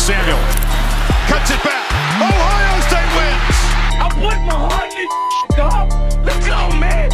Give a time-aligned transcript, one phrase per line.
[0.00, 0.40] Samuel
[1.28, 1.84] cuts it back.
[2.24, 3.56] Ohio State wins.
[4.00, 5.92] I put my heart in this dog.
[6.24, 7.10] Let's go, man.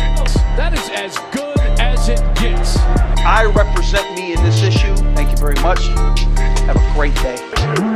[0.55, 2.79] That is as good as it gets.
[3.27, 4.95] I represent me in this issue.
[5.19, 5.83] Thank you very much.
[6.71, 7.35] Have a great day.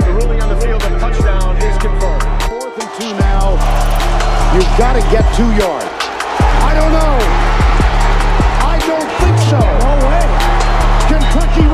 [0.02, 2.26] The ruling on the field of touchdown is confirmed.
[2.50, 3.54] Fourth and two now.
[4.50, 5.86] You've got to get two yards.
[6.66, 7.14] I don't know.
[8.66, 9.62] I don't think so.
[9.62, 10.26] No way.
[11.06, 11.69] Kentucky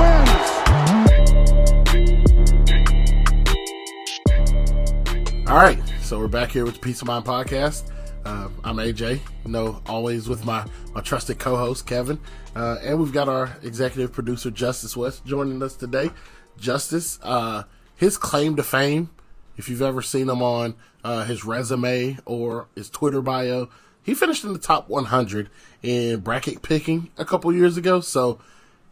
[5.56, 7.90] All right, so we're back here with the Peace of Mind podcast.
[8.26, 12.20] Uh, I'm AJ, you know, always with my, my trusted co-host Kevin,
[12.54, 16.10] uh, and we've got our executive producer Justice West joining us today.
[16.58, 17.62] Justice, uh,
[17.94, 19.08] his claim to fame,
[19.56, 23.70] if you've ever seen him on uh, his resume or his Twitter bio,
[24.02, 25.48] he finished in the top 100
[25.82, 28.02] in bracket picking a couple years ago.
[28.02, 28.40] So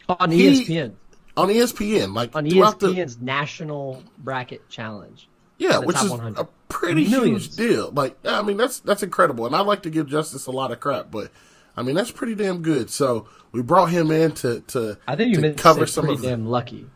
[0.09, 0.95] on he- ESPN,
[1.37, 5.29] on ESPN, like on E throughout the- ESPN's National Bracket Challenge.
[5.59, 6.39] Yeah, which is 100.
[6.41, 7.57] a pretty Millions.
[7.57, 7.91] huge deal.
[7.93, 10.81] Like, I mean, that's that's incredible, and I like to give Justice a lot of
[10.81, 11.31] crap, but
[11.77, 12.91] I mean, that's pretty damn good.
[12.91, 16.23] So we brought him in to to I think you to cover some pretty of.
[16.23, 16.87] The, damn lucky.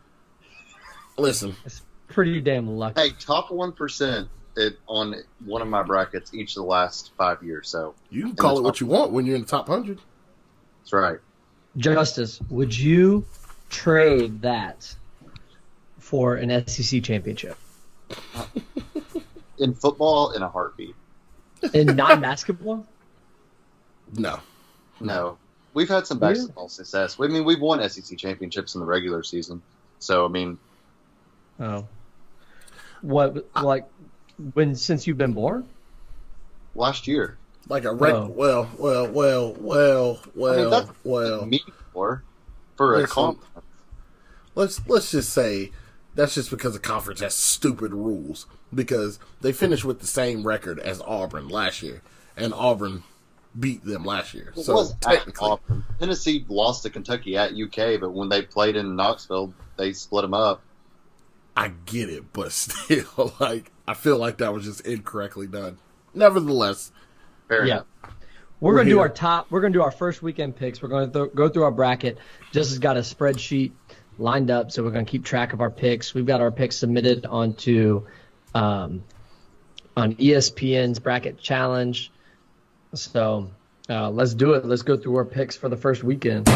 [1.17, 3.01] listen, It's pretty damn lucky.
[3.01, 4.27] Hey, top one percent
[4.87, 5.15] on
[5.45, 7.69] one of my brackets each of the last five years.
[7.69, 9.99] So you can call it what you want when you're in the top hundred.
[10.81, 11.19] that's right.
[11.77, 13.25] Justice, would you
[13.69, 14.95] trade that
[15.97, 17.57] for an SEC championship
[19.59, 20.95] In football, in a heartbeat.
[21.73, 22.85] in non-basketball?
[24.17, 24.39] No,
[25.01, 25.37] No,
[25.73, 27.17] we've had some basketball success.
[27.19, 29.61] I mean, we've won SEC championships in the regular season.
[29.99, 30.57] So I mean,
[31.59, 31.85] Oh,
[33.01, 33.85] what like
[34.53, 35.67] when since you've been born?
[36.73, 37.37] last year.
[37.67, 38.27] like a rec- Oh.
[38.27, 41.45] well, well, well, well, well, I mean, that's well.
[41.45, 41.61] me
[41.93, 42.23] for
[42.77, 43.43] for a comp.
[44.55, 45.71] let's let's just say
[46.19, 50.77] that's just because the conference has stupid rules because they finished with the same record
[50.79, 52.01] as Auburn last year,
[52.35, 53.03] and Auburn
[53.57, 54.53] beat them last year.
[54.55, 55.85] It So was technically, Auburn.
[55.99, 60.33] Tennessee lost to Kentucky at UK, but when they played in Knoxville, they split them
[60.33, 60.61] up.
[61.55, 65.77] I get it, but still, like I feel like that was just incorrectly done.
[66.13, 66.91] Nevertheless,
[67.47, 67.73] Fair Yeah.
[67.75, 67.85] enough.
[68.61, 69.47] We're, We're gonna do our top.
[69.49, 70.81] We're gonna do our first weekend picks.
[70.81, 72.17] We're gonna th- go through our bracket.
[72.51, 73.71] Just has got a spreadsheet
[74.19, 76.13] lined up, so we're gonna keep track of our picks.
[76.13, 78.05] We've got our picks submitted onto
[78.53, 79.03] um,
[79.95, 82.11] on ESPN's bracket challenge.
[82.93, 83.49] So
[83.89, 84.65] uh, let's do it.
[84.65, 86.47] Let's go through our picks for the first weekend.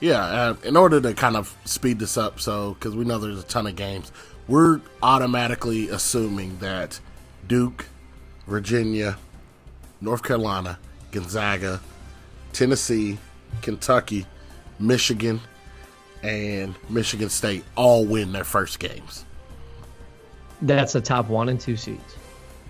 [0.00, 0.22] Yeah.
[0.22, 3.46] Uh, in order to kind of speed this up, so because we know there's a
[3.46, 4.12] ton of games,
[4.48, 6.98] we're automatically assuming that
[7.46, 7.86] Duke,
[8.46, 9.16] Virginia,
[10.00, 10.78] North Carolina,
[11.12, 11.80] Gonzaga,
[12.52, 13.18] Tennessee,
[13.62, 14.26] Kentucky,
[14.78, 15.40] Michigan,
[16.22, 19.24] and Michigan State all win their first games.
[20.62, 22.16] That's the top one and two seeds.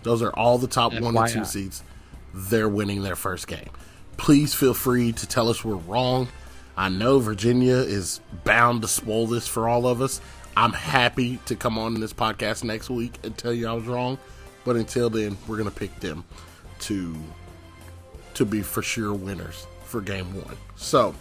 [0.02, 1.82] Those are all the top one and two seeds.
[2.32, 3.70] They're winning their first game.
[4.16, 6.28] Please feel free to tell us we're wrong.
[6.76, 10.20] I know Virginia is bound to spoil this for all of us.
[10.56, 14.18] I'm happy to come on this podcast next week and tell you I was wrong.
[14.64, 16.24] But until then, we're gonna pick them
[16.80, 17.16] to
[18.34, 20.56] to be for sure winners for game one.
[20.76, 21.14] So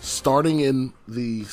[0.00, 1.44] starting in the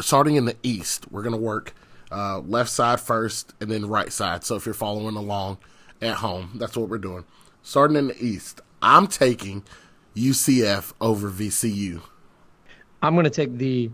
[0.00, 1.74] starting in the east, we're gonna work
[2.10, 4.44] uh, left side first and then right side.
[4.44, 5.58] So if you're following along
[6.00, 7.24] at home, that's what we're doing.
[7.62, 9.64] Starting in the east, I'm taking
[10.14, 12.02] UCF over VCU.
[13.04, 13.90] I'm going to take the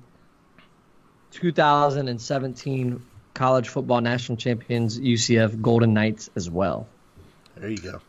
[1.32, 3.02] 2017
[3.34, 6.86] college football national champions UCF Golden Knights as well.
[7.56, 8.00] There you go.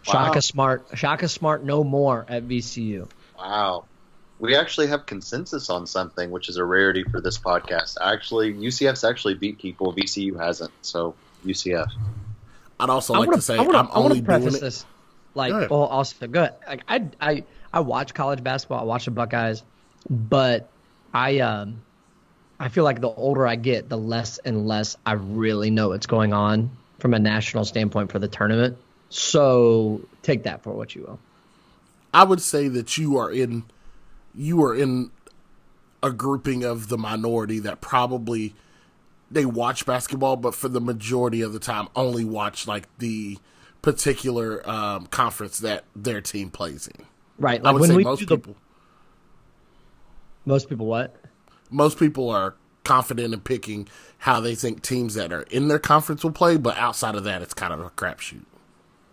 [0.00, 3.06] Shaka Smart, Shaka Smart, no more at VCU.
[3.38, 3.84] Wow.
[4.38, 7.98] We actually have consensus on something, which is a rarity for this podcast.
[8.00, 9.92] Actually, UCF's actually beat people.
[9.92, 10.72] VCU hasn't.
[10.80, 11.14] So
[11.44, 11.88] UCF.
[12.80, 14.54] I'd also I like wanna, to say I wanna, I'm I wanna only doing preface
[14.56, 14.60] it.
[14.60, 14.86] this.
[15.34, 15.70] Like, Go ahead.
[15.70, 16.52] well, also good.
[16.66, 17.44] Like, I, I,
[17.74, 18.80] I watch college basketball.
[18.80, 19.62] I watch the Buckeyes,
[20.10, 20.68] but
[21.12, 21.82] I, um,
[22.58, 26.06] I feel like the older I get, the less and less I really know what's
[26.06, 28.78] going on from a national standpoint for the tournament.
[29.08, 31.18] So take that for what you will.
[32.12, 33.64] I would say that you are in
[34.34, 35.10] you are in
[36.02, 38.54] a grouping of the minority that probably
[39.30, 43.38] they watch basketball, but for the majority of the time only watch like the
[43.82, 47.06] particular um, conference that their team plays in.
[47.38, 47.60] Right.
[47.60, 48.56] I Like would when say most do the people.
[50.46, 51.14] Most people what?
[51.70, 52.54] Most people are
[52.84, 53.88] confident in picking
[54.18, 57.42] how they think teams that are in their conference will play, but outside of that,
[57.42, 58.44] it's kind of a crapshoot.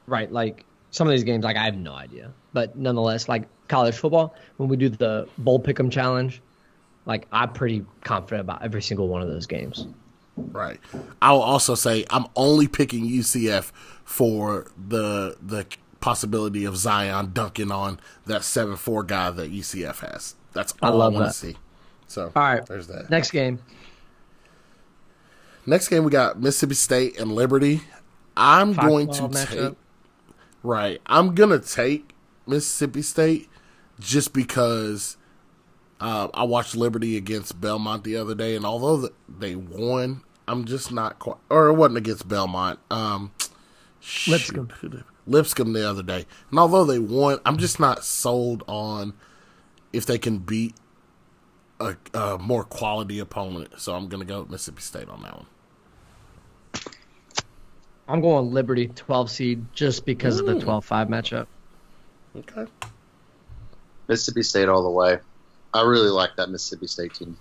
[0.06, 3.96] Right, like some of these games, like I have no idea, but nonetheless, like college
[3.96, 6.42] football, when we do the bowl pick'em challenge,
[7.06, 9.88] like I'm pretty confident about every single one of those games.
[10.38, 10.80] Right.
[11.22, 13.72] I'll also say I'm only picking UCF
[14.04, 15.66] for the the
[16.00, 20.36] possibility of Zion dunking on that seven four guy that UCF has.
[20.54, 21.56] That's all I, love want to see.
[22.08, 23.10] So All right, there's that.
[23.10, 23.60] Next game,
[25.66, 27.82] Next game we got Mississippi State and Liberty.
[28.36, 29.76] I'm going to take
[30.62, 31.00] right.
[31.06, 32.14] I'm gonna take
[32.46, 33.50] Mississippi State
[34.00, 35.16] just because
[36.02, 40.66] uh, I watched Liberty against Belmont the other day, and although th- they won, I'm
[40.66, 41.38] just not quite.
[41.50, 42.80] Or it wasn't against Belmont.
[42.92, 43.32] Um,
[44.28, 44.70] Lipscomb.
[44.82, 49.14] shoot, Lipscomb the other day, and although they won, I'm just not sold on
[49.94, 50.76] if they can beat
[51.80, 53.80] a, a more quality opponent.
[53.80, 55.46] So I'm gonna go with Mississippi State on that one.
[58.08, 61.48] I'm going Liberty 12 seed just because of the 12-5 matchup.
[62.36, 62.70] Okay.
[64.10, 65.20] Mississippi State all the way.
[65.74, 67.38] I really like that Mississippi State team.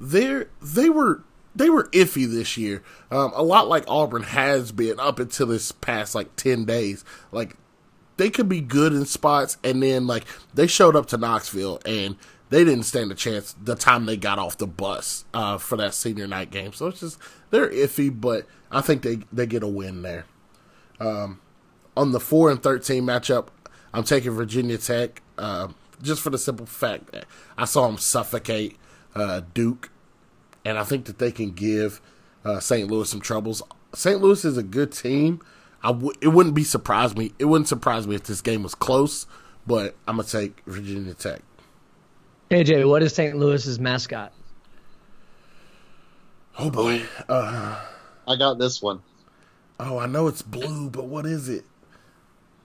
[0.00, 1.22] they they were
[1.54, 2.82] they were iffy this year.
[3.10, 7.04] Um, a lot like Auburn has been up until this past like ten days.
[7.32, 7.56] Like
[8.22, 10.24] they could be good in spots, and then like
[10.54, 12.14] they showed up to Knoxville and
[12.50, 15.92] they didn't stand a chance the time they got off the bus uh, for that
[15.92, 16.72] senior night game.
[16.72, 17.18] So it's just
[17.50, 20.26] they're iffy, but I think they they get a win there.
[21.00, 21.40] Um,
[21.96, 23.48] on the four and thirteen matchup,
[23.92, 25.68] I'm taking Virginia Tech uh,
[26.00, 27.24] just for the simple fact that
[27.58, 28.76] I saw them suffocate
[29.16, 29.90] uh, Duke,
[30.64, 32.00] and I think that they can give
[32.44, 32.88] uh, St.
[32.88, 33.62] Louis some troubles.
[33.92, 34.20] St.
[34.20, 35.40] Louis is a good team.
[35.84, 37.32] I w- it wouldn't be surprise me.
[37.38, 39.26] It wouldn't surprise me if this game was close,
[39.66, 41.42] but I'm gonna take Virginia Tech.
[42.50, 43.36] AJ, what is St.
[43.36, 44.32] Louis's mascot?
[46.58, 47.02] Oh boy.
[47.28, 47.80] Uh,
[48.28, 49.00] I got this one.
[49.80, 51.64] oh, I know it's blue, but what is it?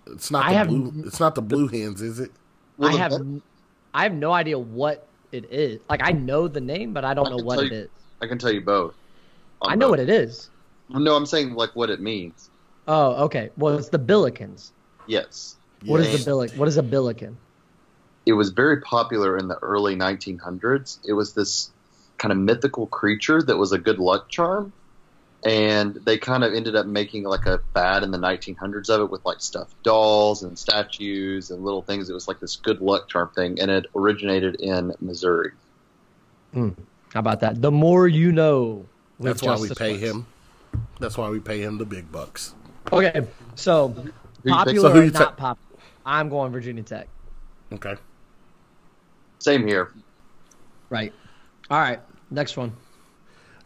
[0.07, 0.93] It's not I the have- blue.
[1.05, 2.31] It's not the blue hens, is it?
[2.79, 3.13] I have
[3.93, 5.79] I have no idea what it is.
[5.89, 7.89] Like I know the name, but I don't I know what tell it you- is.
[8.21, 8.93] I can tell you both.
[9.61, 10.49] I know what it is.
[10.89, 12.49] No, I'm saying like what it means.
[12.87, 13.49] Oh, okay.
[13.57, 14.71] Well, it's the Billikens.
[15.07, 15.55] Yes.
[15.85, 16.25] What is Yes.
[16.25, 16.57] the billik?
[16.57, 17.37] What is a Billiken?
[18.25, 20.99] It was very popular in the early 1900s.
[21.05, 21.69] It was this
[22.17, 24.73] kind of mythical creature that was a good luck charm.
[25.45, 29.11] And they kind of ended up making like a fad in the 1900s of it
[29.11, 32.09] with like stuffed dolls and statues and little things.
[32.09, 35.51] It was like this good luck charm thing, and it originated in Missouri.
[36.53, 36.69] Hmm.
[37.13, 37.61] How about that?
[37.61, 38.85] The more you know.
[39.19, 40.03] That's why we pay West.
[40.03, 40.25] him.
[40.99, 42.55] That's why we pay him the big bucks.
[42.91, 43.89] Okay, so
[44.47, 45.79] popular So or not ta- popular?
[46.05, 47.07] I'm going Virginia Tech.
[47.73, 47.95] Okay.
[49.39, 49.91] Same here.
[50.89, 51.13] Right.
[51.69, 51.99] All right.
[52.31, 52.71] Next one.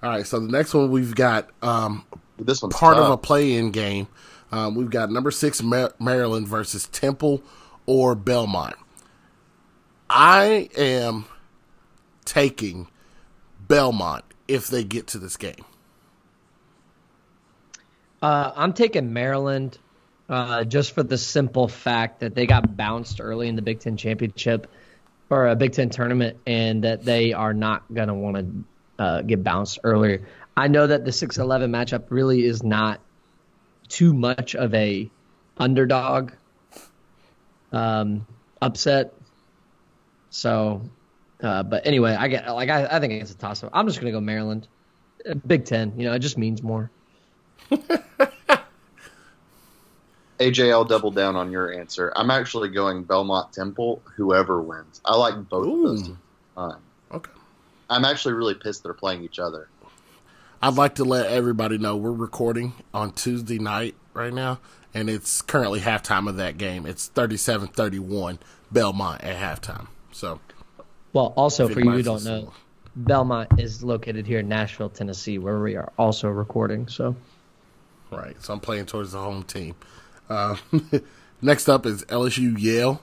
[0.02, 0.26] All right.
[0.26, 2.06] So the next one we've got um,
[2.40, 4.08] This one's part of a play-in game.
[4.52, 7.44] Um, we've got number six Maryland versus Temple
[7.86, 8.76] or Belmont.
[10.10, 11.26] I am
[12.26, 12.88] taking
[13.68, 15.64] Belmont if they get to this game.
[18.22, 19.78] Uh, I'm taking Maryland
[20.30, 23.98] uh, just for the simple fact that they got bounced early in the Big Ten
[23.98, 24.68] championship
[25.30, 29.22] or a Big Ten tournament, and that they are not going to want to uh,
[29.22, 30.28] get bounced earlier.
[30.56, 33.00] I know that the 6-11 matchup really is not
[33.88, 35.10] too much of a
[35.58, 36.34] underdog
[37.72, 38.28] um,
[38.62, 39.13] upset.
[40.30, 40.82] So,
[41.42, 43.72] uh, but anyway, I get like I, I think it's a toss up.
[43.74, 44.68] I'm just gonna go Maryland,
[45.30, 45.94] Uh, Big Ten.
[45.98, 46.92] You know, it just means more.
[50.40, 52.12] AJ, I'll double down on your answer.
[52.16, 55.00] I'm actually going Belmont Temple, whoever wins.
[55.06, 56.06] I like both of those Ooh.
[56.06, 56.18] teams.
[56.58, 56.75] Uh,
[57.13, 57.32] Okay.
[57.90, 59.68] I'm actually really pissed they're playing each other.
[60.62, 64.60] I'd like to let everybody know we're recording on Tuesday night right now,
[64.94, 66.86] and it's currently halftime of that game.
[66.86, 68.40] It's 37 31
[68.72, 69.88] Belmont at halftime.
[70.13, 70.40] So,
[71.12, 72.54] Well, also for you who don't know,
[72.96, 76.88] Belmont is located here in Nashville, Tennessee, where we are also recording.
[76.88, 77.16] So,
[78.18, 78.36] right.
[78.44, 79.75] So I'm playing towards the home team.
[80.30, 80.58] Uh,
[81.41, 83.01] next up is LSU Yale.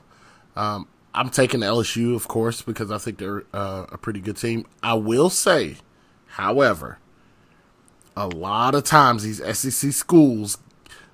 [0.57, 4.67] Um, I'm taking LSU, of course, because I think they're uh, a pretty good team.
[4.83, 5.77] I will say,
[6.27, 6.99] however,
[8.17, 10.59] a lot of times these SEC schools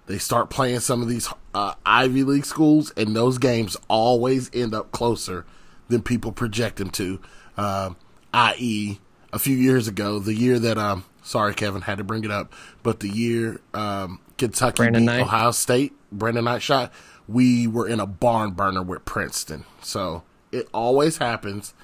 [0.06, 4.74] they start playing some of these uh, Ivy League schools, and those games always end
[4.74, 5.46] up closer
[5.88, 7.20] than people project them to.
[7.56, 7.96] Um
[8.34, 8.98] i.e.,
[9.32, 12.52] a few years ago, the year that um, sorry Kevin had to bring it up,
[12.84, 15.22] but the year um, Kentucky Brandon beat Knight.
[15.22, 16.92] Ohio State, Brandon Knight shot,
[17.26, 19.64] we were in a barn burner with Princeton.
[19.82, 21.74] So it always happens.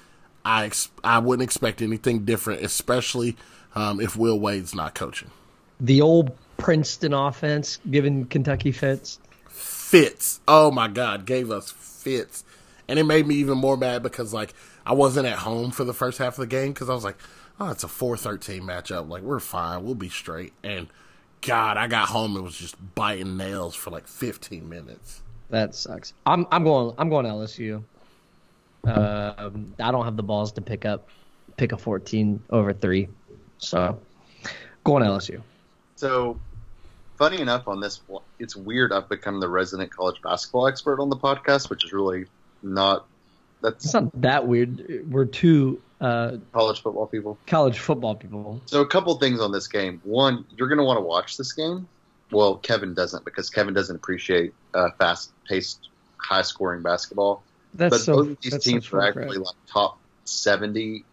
[0.45, 3.35] I ex- I wouldn't expect anything different, especially
[3.75, 5.31] um, if Will Wade's not coaching.
[5.79, 9.19] The old Princeton offense giving Kentucky fits.
[9.49, 10.39] Fits.
[10.47, 12.43] Oh my God, gave us fits,
[12.87, 14.53] and it made me even more mad because like
[14.85, 17.17] I wasn't at home for the first half of the game because I was like,
[17.59, 19.09] oh, it's a four thirteen matchup.
[19.09, 20.53] Like we're fine, we'll be straight.
[20.63, 20.87] And
[21.41, 25.21] God, I got home and was just biting nails for like fifteen minutes.
[25.49, 26.13] That sucks.
[26.25, 27.83] I'm I'm going I'm going LSU.
[28.83, 31.07] Um, I don't have the balls to pick up
[31.57, 33.07] pick a 14 over three,
[33.59, 33.99] so
[34.83, 35.41] going LSU.
[35.95, 36.39] So,
[37.17, 38.01] funny enough, on this,
[38.39, 38.91] it's weird.
[38.91, 42.25] I've become the resident college basketball expert on the podcast, which is really
[42.63, 43.05] not.
[43.63, 45.05] It's That's not that weird.
[45.11, 47.37] We're two uh, college football people.
[47.47, 48.61] college football people.
[48.65, 50.01] So, a couple things on this game.
[50.03, 51.87] One, you're going to want to watch this game.
[52.31, 55.79] Well, Kevin doesn't because Kevin doesn't appreciate uh, fast-paced,
[56.17, 57.45] high-scoring basketball.
[57.73, 58.15] That's but so.
[58.15, 61.05] both of these teams so are actually like top 70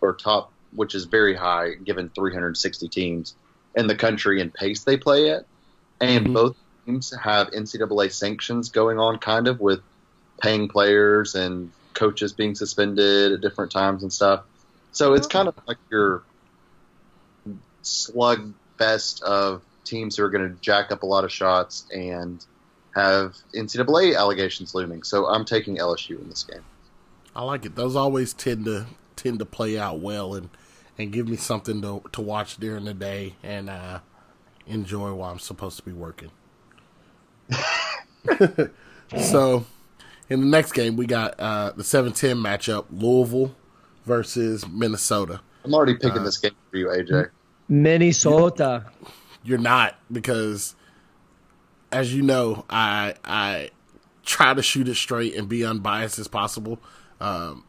[0.00, 3.34] or top, which is very high given 360 teams
[3.74, 5.44] in the country and pace they play at.
[6.00, 6.34] And Mhm.
[6.34, 9.80] both teams have NCAA sanctions going on, kind of with
[10.40, 14.44] paying players and coaches being suspended at different times and stuff.
[14.92, 16.22] So it's kind of like your
[17.82, 22.44] slug fest of teams who are going to jack up a lot of shots and
[22.94, 25.02] have NCAA allegations looming.
[25.02, 26.62] So I'm taking LSU in this game.
[27.34, 27.74] I like it.
[27.74, 28.86] Those always tend to
[29.16, 30.50] tend to play out well and
[30.96, 34.00] and give me something to to watch during the day and uh,
[34.66, 36.30] enjoy while I'm supposed to be working.
[39.16, 39.64] so,
[40.28, 43.54] in the next game, we got uh, the 7-10 matchup: Louisville
[44.04, 45.40] versus Minnesota.
[45.64, 47.30] I'm already Uh, picking this game for you, AJ.
[47.68, 48.86] Minnesota.
[49.44, 50.74] You're not because,
[51.92, 53.70] as you know, I I
[54.24, 56.78] try to shoot it straight and be unbiased as possible.
[57.20, 57.64] Um,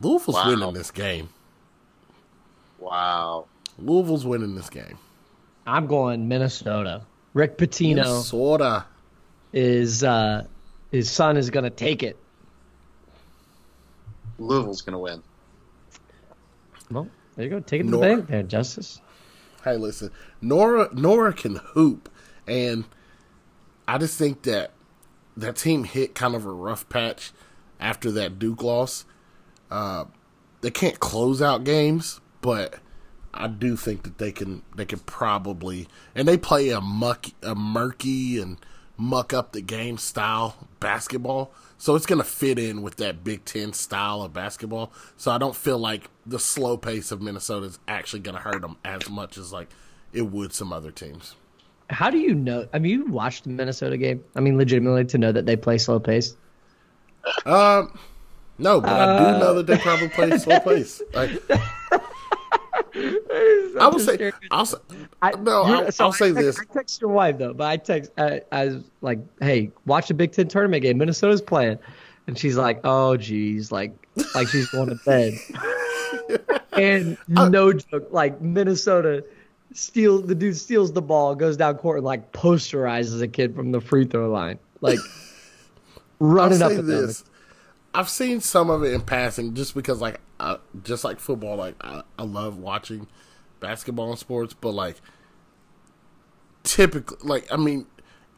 [0.00, 0.48] Louisville's Wow.
[0.50, 1.28] winning this game.
[2.78, 3.46] Wow.
[3.78, 4.98] Louisville's winning this game.
[5.66, 7.02] I'm going Minnesota.
[7.34, 8.84] Rick Pitino Minnesota.
[9.52, 10.44] is uh,
[10.92, 12.16] his son is going to take it.
[14.38, 15.22] Louisville's going to win.
[16.90, 17.60] Well, there you go.
[17.60, 19.00] Take it to Nor- the bank there, Justice.
[19.64, 22.10] Hey, listen, Nora Nora can hoop,
[22.46, 22.84] and
[23.86, 24.72] I just think that
[25.36, 27.32] that team hit kind of a rough patch
[27.80, 29.04] after that Duke loss.
[29.70, 30.04] Uh,
[30.60, 32.74] they can't close out games, but
[33.32, 34.62] I do think that they can.
[34.76, 38.58] They can probably, and they play a muck, a murky and
[39.02, 41.52] muck up the game style basketball.
[41.76, 44.92] So it's going to fit in with that Big Ten style of basketball.
[45.16, 48.62] So I don't feel like the slow pace of Minnesota is actually going to hurt
[48.62, 49.68] them as much as like
[50.12, 51.34] it would some other teams.
[51.90, 52.68] How do you know?
[52.72, 54.22] I mean, you watched the Minnesota game.
[54.36, 56.36] I mean, legitimately to know that they play slow pace.
[57.44, 57.98] Um,
[58.58, 61.02] no, but I do know that they probably play slow pace.
[61.12, 61.30] Like,
[62.94, 64.78] I will say, I'll say,
[65.40, 66.60] no, I'll, so I'll say I text, this.
[66.60, 70.14] I text your wife though, but I text I, I was like, "Hey, watch the
[70.14, 70.98] Big Ten tournament game.
[70.98, 71.78] Minnesota's playing,"
[72.26, 73.92] and she's like, "Oh, geez," like
[74.34, 75.34] like she's going to bed.
[76.74, 79.24] and no joke, like Minnesota
[79.72, 83.72] steals the dude steals the ball, goes down court, and like posterizes a kid from
[83.72, 84.98] the free throw line, like
[86.20, 87.14] I'll running up say and down.
[87.94, 91.74] I've seen some of it in passing, just because, like, I, just like football, like
[91.80, 93.06] I, I love watching
[93.60, 94.96] basketball and sports, but like,
[96.62, 97.86] typically, like, I mean,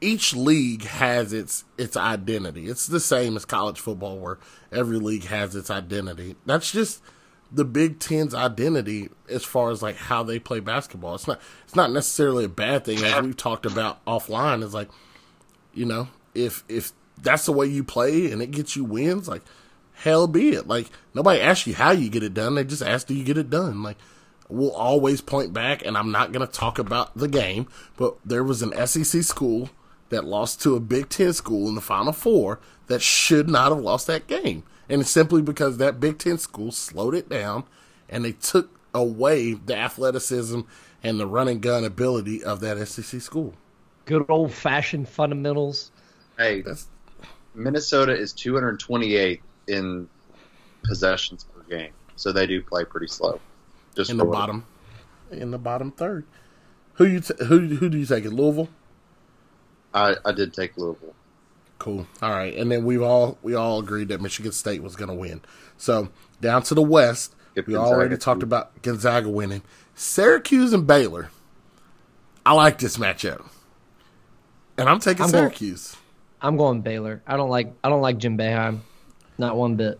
[0.00, 2.66] each league has its its identity.
[2.66, 4.38] It's the same as college football, where
[4.70, 6.36] every league has its identity.
[6.44, 7.02] That's just
[7.50, 11.14] the Big Ten's identity as far as like how they play basketball.
[11.14, 14.62] It's not it's not necessarily a bad thing, as we've talked about offline.
[14.62, 14.90] Is like
[15.72, 16.92] you know, if if
[17.22, 19.42] that's the way you play and it gets you wins, like
[19.94, 20.66] hell be it.
[20.66, 23.38] Like nobody asks you how you get it done; they just ask do you get
[23.38, 23.82] it done.
[23.82, 23.96] Like
[24.48, 27.66] we'll always point back, and I'm not going to talk about the game,
[27.96, 29.70] but there was an SEC school
[30.10, 33.80] that lost to a Big Ten school in the Final Four that should not have
[33.80, 37.64] lost that game, and it's simply because that Big Ten school slowed it down
[38.08, 40.60] and they took away the athleticism
[41.02, 43.54] and the run and gun ability of that SEC school.
[44.04, 45.90] Good old fashioned fundamentals.
[46.38, 46.86] Hey, That's
[47.54, 50.08] Minnesota is 228 in
[50.82, 53.40] possessions per game, so they do play pretty slow.
[53.96, 54.66] Just in the for- bottom,
[55.30, 56.24] in the bottom third.
[56.94, 58.24] Who you t- who who do you take?
[58.24, 58.68] Is Louisville.
[59.92, 61.14] I, I did take Louisville.
[61.78, 62.06] Cool.
[62.22, 65.14] All right, and then we've all we all agreed that Michigan State was going to
[65.14, 65.40] win.
[65.76, 66.08] So
[66.40, 68.44] down to the West, Yep, we Gonzaga, already talked too.
[68.46, 69.62] about Gonzaga winning.
[69.94, 71.30] Syracuse and Baylor.
[72.46, 73.44] I like this matchup,
[74.76, 75.96] and I'm taking I'm going- Syracuse.
[76.44, 77.22] I'm going Baylor.
[77.26, 78.80] I don't like I don't like Jim Boeheim,
[79.38, 79.98] not one bit.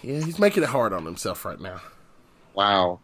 [0.00, 1.82] Yeah, he's making it hard on himself right now.
[2.54, 2.98] Wow.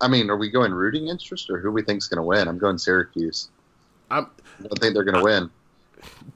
[0.00, 2.48] I mean, are we going rooting interest or who we think's going to win?
[2.48, 3.50] I'm going Syracuse.
[4.10, 5.50] I'm I don't think they're going to win.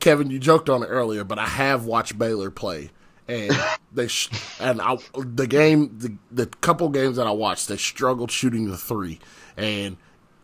[0.00, 0.30] Kevin.
[0.30, 2.90] You joked on it earlier, but I have watched Baylor play,
[3.26, 3.58] and
[3.92, 4.28] they sh-
[4.60, 8.76] and I, the game, the, the couple games that I watched, they struggled shooting the
[8.76, 9.18] three,
[9.56, 9.96] and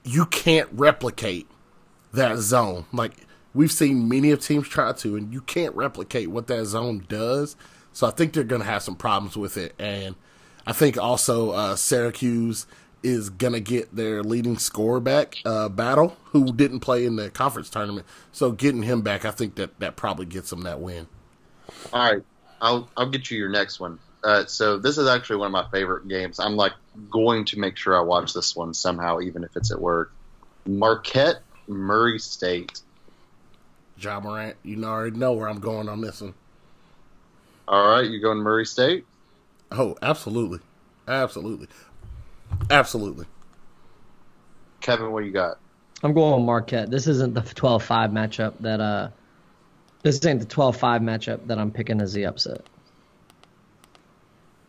[0.02, 1.46] you can't replicate
[2.12, 2.86] that zone.
[2.92, 3.25] Like
[3.56, 7.56] we've seen many of teams try to, and you can't replicate what that zone does.
[7.92, 10.14] So I think they're going to have some problems with it, and
[10.66, 12.66] I think also uh, Syracuse
[13.02, 17.30] is going to get their leading scorer back, uh, Battle, who didn't play in the
[17.30, 18.06] conference tournament.
[18.32, 21.06] So getting him back, I think that that probably gets them that win.
[21.92, 22.22] All right,
[22.60, 23.98] I'll I'll get you your next one.
[24.25, 26.40] Uh, so this is actually one of my favorite games.
[26.40, 26.72] I'm like
[27.10, 30.12] going to make sure I watch this one somehow, even if it's at work.
[30.66, 32.80] Marquette, Murray State.
[33.98, 36.34] Ja Morant, you already know where I'm going on this one.
[37.68, 39.04] All right, you going Murray State?
[39.72, 40.60] Oh, absolutely,
[41.08, 41.68] absolutely,
[42.70, 43.26] absolutely.
[44.80, 45.58] Kevin, what you got?
[46.02, 46.90] I'm going with Marquette.
[46.90, 49.08] This isn't the 12-5 matchup that uh,
[50.02, 52.62] this ain't the 12-5 matchup that I'm picking as the upset.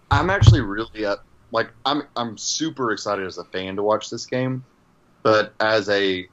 [0.10, 1.26] I'm actually really up.
[1.52, 4.66] Like I'm I'm super excited as a fan to watch this game,
[5.24, 6.28] but as a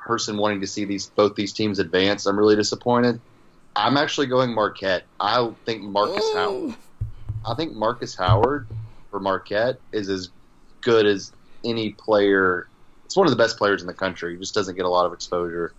[0.00, 3.20] person wanting to see these both these teams advance, I'm really disappointed.
[3.76, 5.06] I'm actually going Marquette.
[5.20, 6.74] I think Markus Howard.
[7.46, 8.68] I think Markus Howard
[9.10, 10.30] for Marquette is as
[10.82, 11.32] good as
[11.64, 12.68] any player.
[13.04, 14.34] It's one of the best players in the country.
[14.34, 15.74] He just doesn't get a lot of exposure,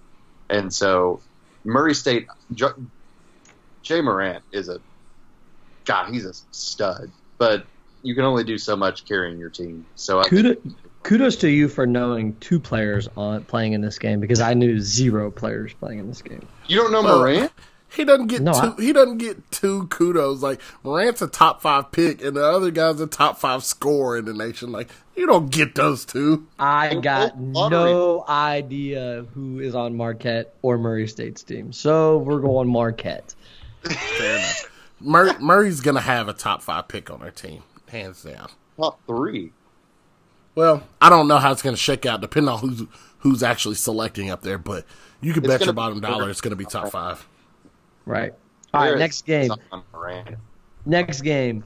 [0.50, 1.22] and so
[1.66, 2.28] Murray State.
[2.54, 2.68] J-
[3.84, 4.80] Jay Morant is a
[5.86, 6.12] God.
[6.14, 7.68] He's a stud, but
[8.04, 9.86] you can only do so much carrying your team.
[9.96, 13.98] So I Kudos, think, kudos to you for knowing two players on playing in this
[14.00, 16.48] game because I knew zero players playing in this game.
[16.68, 17.52] you don't know Well, Morant.
[17.94, 18.76] He doesn't get No, two.
[18.78, 20.42] I- he doesn't get two kudos.
[20.42, 24.24] Like Morant's a top five pick, and the other guy's a top five scorer in
[24.26, 24.72] the nation.
[24.72, 26.48] Like you don't get those two.
[26.58, 32.70] I got no idea who is on Marquette or Murray State's team, so we're going
[32.70, 33.36] Marquette.
[33.84, 34.70] Fair enough.
[35.02, 38.48] Murray, Murray's gonna have a top five pick on their team, hands down.
[38.78, 39.52] Top three.
[40.56, 42.84] Well, I don't know how it's gonna shake out, depending on who's
[43.20, 44.58] who's actually selecting up there.
[44.58, 44.86] But
[45.22, 47.26] you can It's bet your gonna bottom be- dollar it's gonna be top five.
[48.06, 48.34] Right.
[48.74, 48.88] All right.
[48.88, 49.48] There is Next game.
[49.48, 50.28] something on Morant.
[50.86, 51.64] Next game.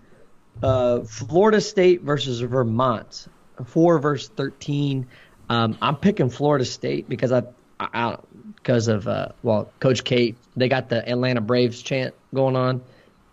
[0.62, 3.28] Uh, Florida State versus Vermont.
[3.65, 5.08] Four versus thirteen.
[5.50, 7.43] Um, I'm picking Florida State because I,
[7.80, 8.17] I
[8.56, 10.36] because of uh, well, Coach Kate.
[10.56, 12.82] They got the Atlanta Braves chant going on,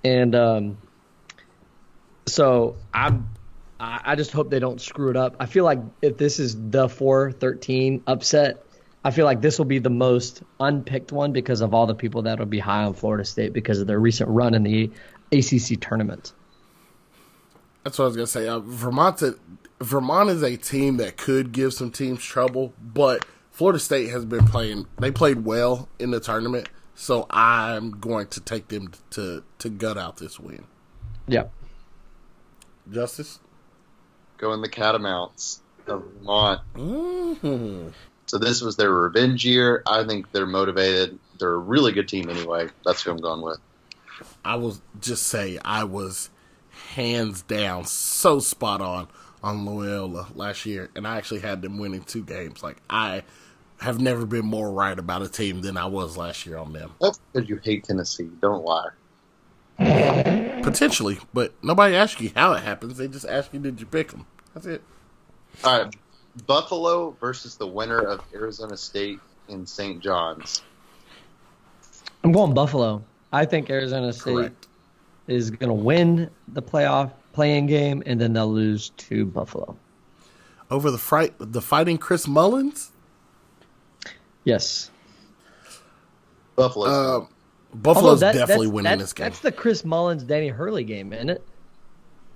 [0.05, 0.79] and um,
[2.27, 3.29] so I'm.
[3.83, 5.37] I I just hope they don't screw it up.
[5.41, 8.65] I feel like if this is the 4-13 upset,
[9.05, 12.23] I feel like this will be the most unpicked one because of all the people
[12.23, 14.91] that will be high on Florida State because of their recent run in the
[15.33, 16.33] ACC tournament.
[17.83, 18.47] That's what I was gonna say.
[18.47, 19.35] Uh, Vermont's a,
[19.81, 24.47] Vermont is a team that could give some teams trouble, but Florida State has been
[24.47, 24.87] playing.
[25.01, 29.99] They played well in the tournament, so I'm going to take them to to gut
[29.99, 30.65] out this win.
[31.27, 31.47] Yeah.
[32.89, 33.41] Justice.
[34.43, 36.61] Going the Catamounts of Vermont.
[36.75, 37.91] Mm-hmm.
[38.27, 39.85] So this was their revenge year.
[39.87, 41.17] I think they're motivated.
[41.39, 42.69] They're a really good team anyway.
[42.85, 43.61] That's who I'm going with.
[44.45, 46.29] I will just say I was
[46.95, 49.07] hands down so spot on
[49.45, 52.65] on Loyola last year, and I actually had them winning two games.
[52.65, 53.23] Like I
[53.79, 56.95] have never been more right about a team than I was last year on them.
[57.01, 58.29] That's because you hate Tennessee.
[58.41, 58.89] Don't lie.
[59.79, 62.99] Potentially, but nobody asked you how it happens.
[62.99, 64.27] They just ask you, did you pick them?
[64.55, 64.83] That's it.
[65.65, 65.97] All right.
[66.47, 70.03] Buffalo versus the winner of Arizona State in St.
[70.03, 70.63] John's.
[72.25, 73.05] I'm going Buffalo.
[73.33, 74.69] I think Arizona State Correct.
[75.27, 79.77] is going to win the playoff playing game, and then they'll lose to Buffalo.
[80.71, 82.93] Over the fright, the fighting Chris Mullins.
[84.45, 84.91] Yes.
[86.57, 86.87] Buffalo.
[86.87, 87.27] Uh,
[87.75, 89.25] Buffalo's that- definitely that's- winning that's- this game.
[89.25, 91.45] That's the Chris Mullins, Danny Hurley game, isn't it?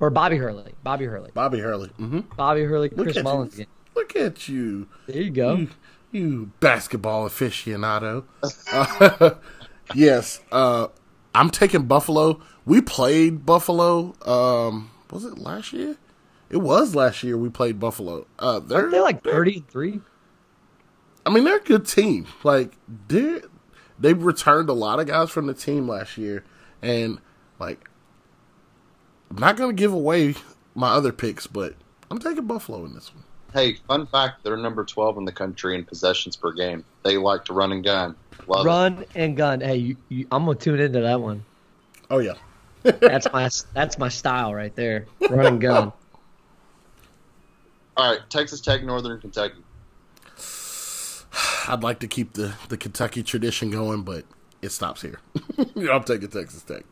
[0.00, 0.74] Or Bobby Hurley.
[0.82, 1.30] Bobby Hurley.
[1.34, 1.88] Bobby Hurley.
[1.96, 3.64] hmm Bobby Hurley, Look Chris Mullins you.
[3.64, 3.72] game.
[3.94, 4.88] Look at you.
[5.06, 5.54] There you go.
[5.56, 5.68] You,
[6.12, 8.24] you basketball aficionado.
[8.70, 9.30] Uh,
[9.94, 10.88] yes, uh,
[11.34, 12.40] I'm taking Buffalo.
[12.66, 14.14] We played Buffalo.
[14.26, 15.96] Um, was it last year?
[16.50, 17.36] It was last year.
[17.38, 18.26] We played Buffalo.
[18.38, 20.00] Uh, they're, Aren't they like 33.
[21.24, 22.26] I mean, they're a good team.
[22.44, 22.76] Like
[23.08, 23.40] they
[23.98, 26.44] they returned a lot of guys from the team last year,
[26.82, 27.18] and
[27.58, 27.88] like
[29.30, 30.34] I'm not gonna give away
[30.74, 31.74] my other picks, but
[32.10, 33.24] I'm taking Buffalo in this one.
[33.52, 36.84] hey, fun fact: they're number 12 in the country in possessions per game.
[37.02, 38.14] They like to run and gun.
[38.46, 38.68] Love it.
[38.68, 39.60] Run and gun.
[39.60, 41.44] Hey, you, you, I'm going to tune into that one.
[42.10, 42.34] Oh yeah,
[42.82, 45.06] That's my that's my style right there.
[45.28, 45.92] Run and gun.
[47.96, 49.62] All right, Texas Tech, Northern Kentucky.
[51.68, 54.24] I'd like to keep the, the Kentucky tradition going, but
[54.62, 55.20] it stops here.
[55.76, 56.84] I'm taking Texas Tech.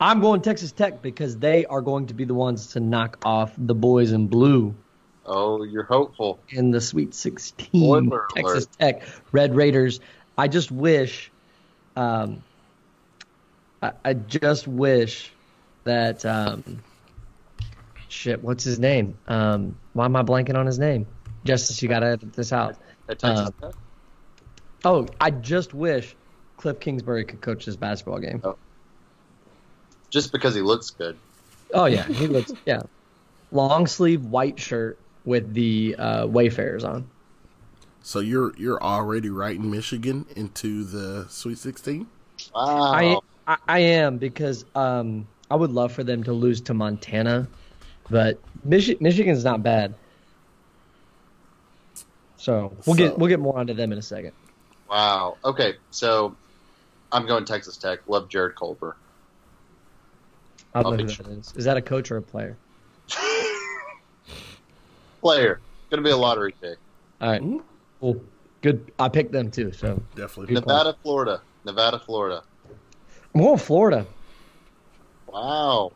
[0.00, 3.52] I'm going Texas Tech because they are going to be the ones to knock off
[3.56, 4.74] the boys in blue
[5.24, 6.40] Oh, you're hopeful.
[6.48, 7.66] in the Sweet 16.
[7.68, 9.00] Spoiler Texas alert.
[9.00, 10.00] Tech, Red Raiders.
[10.36, 11.30] I just wish,
[11.94, 12.42] um,
[13.80, 15.30] I, I just wish
[15.84, 16.82] that, um,
[18.08, 19.16] shit, what's his name?
[19.28, 21.06] Um, why am I blanking on his name?
[21.44, 22.76] Justice, you got to edit this out.
[23.22, 23.50] Uh,
[24.84, 26.16] Oh, I just wish
[26.56, 28.40] Cliff Kingsbury could coach this basketball game.
[28.42, 28.56] Oh.
[30.10, 31.16] Just because he looks good.
[31.72, 32.82] Oh yeah, he looks yeah,
[33.50, 37.08] long sleeve white shirt with the uh, Wayfarers on.
[38.02, 42.06] So you're you're already writing Michigan into the Sweet 16?
[42.54, 42.92] Wow.
[42.92, 47.46] I, I I am because um I would love for them to lose to Montana,
[48.10, 49.94] but Michi- Michigan's not bad.
[52.42, 54.32] So we'll So- get we'll get more onto them in a second.
[54.90, 55.36] wow.
[55.44, 56.34] Okay, so
[57.12, 58.00] I'm going Texas Tech.
[58.08, 58.96] Love Jarrett Culver.
[60.74, 61.52] I don't know who be that is.
[61.54, 62.56] Is that a coach or a player?
[65.20, 65.60] Player.
[65.90, 66.78] Going to be a lottery pick.
[67.20, 67.58] All right, hmm?
[68.00, 68.20] cool,
[68.60, 68.90] good.
[68.98, 70.54] I picked them too, so Definitely.
[70.54, 71.42] Good Nevada, Florida.
[71.64, 72.42] Nevada, Florida.
[73.34, 74.04] I'm going Florida.
[75.28, 75.92] Wow.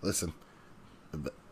[0.00, 0.32] Listen,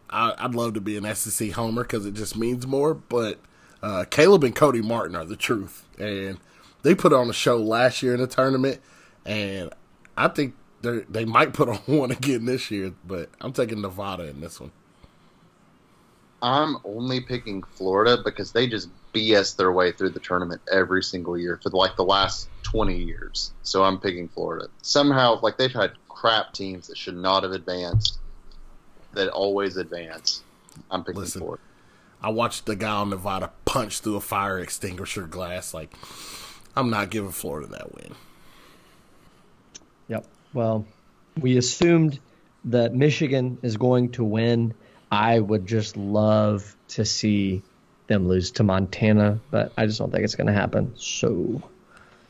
[0.09, 3.39] I, I'd love to be an SEC homer because it just means more, but
[3.83, 5.85] uh, Caleb and Cody Martin are the truth.
[5.99, 6.39] And
[6.83, 8.81] they put on a show last year in the tournament,
[9.27, 9.71] and
[10.17, 14.29] I think they they might put on one again this year, but I'm taking Nevada
[14.29, 14.73] in this one.
[16.41, 21.37] I'm only picking Florida because they just BS their way through the tournament every single
[21.37, 23.53] year for like the last 20 years.
[23.63, 24.69] So I'm picking Florida.
[24.83, 28.19] Somehow, like they've had crap teams that should not have advanced
[29.15, 30.43] that always advance.
[30.91, 31.41] I'm picking Listen.
[31.41, 31.63] Florida.
[32.23, 35.73] I watched the guy on Nevada punch through a fire extinguisher glass.
[35.73, 35.95] Like,
[36.77, 38.15] I'm not giving Florida that win.
[40.09, 40.27] Yep.
[40.53, 40.87] Well,
[41.39, 42.19] we assumed
[42.67, 44.75] that Michigan is going to win.
[45.11, 47.63] I would just love to see
[48.09, 50.93] them lose to Montana, but I just don't think it's going to happen.
[50.97, 51.63] So,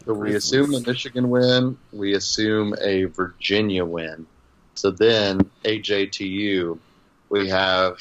[0.05, 1.79] So we assume a Michigan win.
[1.93, 4.27] We assume a Virginia win.
[4.75, 6.79] So then AJTU,
[7.29, 7.99] we have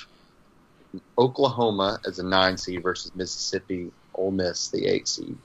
[1.17, 5.37] Oklahoma as a nine seed versus Mississippi, Ole Miss the eight seed.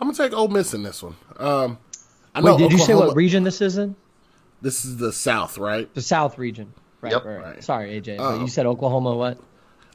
[0.00, 1.16] I'm gonna take Ole Miss in this one.
[1.38, 1.78] Um,
[2.34, 3.94] I wait, know did you say what region this is in?
[4.60, 5.92] This is the South, right?
[5.94, 6.72] The South region.
[7.00, 7.24] Right, Yep.
[7.24, 7.44] right, right.
[7.56, 7.64] Right.
[7.64, 8.16] Sorry, AJ.
[8.16, 8.40] but Oh.
[8.40, 9.38] you said Oklahoma what?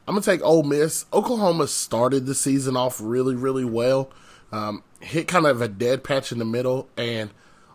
[0.08, 1.04] I'm gonna take Ole Miss.
[1.12, 4.10] Oklahoma started the season off really, really well.
[4.52, 7.30] Um, hit kind of a dead patch in the middle, and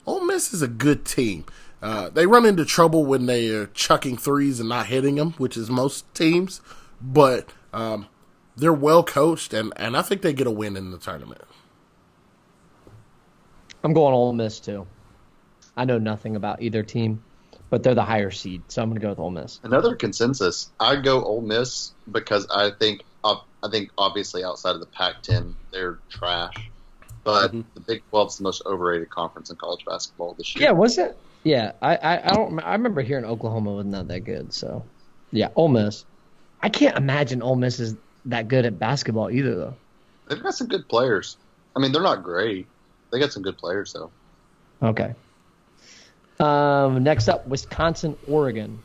[0.06, 1.46] Ole Miss is a good team.
[1.86, 5.56] Uh, they run into trouble when they are chucking threes and not hitting them, which
[5.56, 6.60] is most teams.
[7.00, 8.08] But um,
[8.58, 11.44] they're well coached, and, and I think they get a win in the tournament.
[13.84, 14.88] I'm going Ole Miss too.
[15.78, 17.24] I know nothing about either team,
[17.70, 19.60] but they're the higher seed, so I'm going to go with Ole Miss.
[19.62, 20.72] Another consensus.
[20.80, 25.54] I'd go Ole Miss because I think uh, I think obviously outside of the Pac-10
[25.72, 26.72] they're trash,
[27.24, 30.64] but the Big 12 is the most overrated conference in college basketball this year.
[30.64, 31.16] Yeah, was it?
[31.46, 32.60] Yeah, I, I, I don't.
[32.60, 34.52] I remember hearing Oklahoma was not that good.
[34.52, 34.84] So,
[35.32, 36.04] yeah, Ole Miss.
[36.62, 39.74] I can't imagine Ole Miss is that good at basketball either, though.
[40.28, 41.38] They've got some good players.
[41.76, 42.66] I mean, they're not great.
[43.12, 44.10] They got some good players though.
[44.82, 45.14] Okay.
[46.40, 48.80] Um, next up, Wisconsin, Oregon.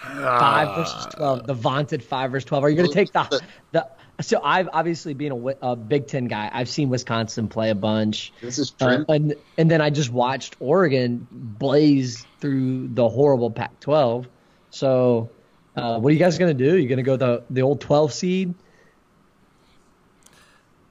[0.00, 1.46] Five versus twelve.
[1.46, 2.62] The vaunted five versus twelve.
[2.64, 3.86] Are you going to take the the?
[4.20, 6.50] So I've obviously been a, a Big Ten guy.
[6.52, 8.32] I've seen Wisconsin play a bunch.
[8.40, 14.26] This is Uh, and and then I just watched Oregon blaze through the horrible Pac-12.
[14.70, 15.30] So,
[15.76, 16.76] uh, what are you guys going to do?
[16.76, 18.54] You're going to go the the old 12 seed?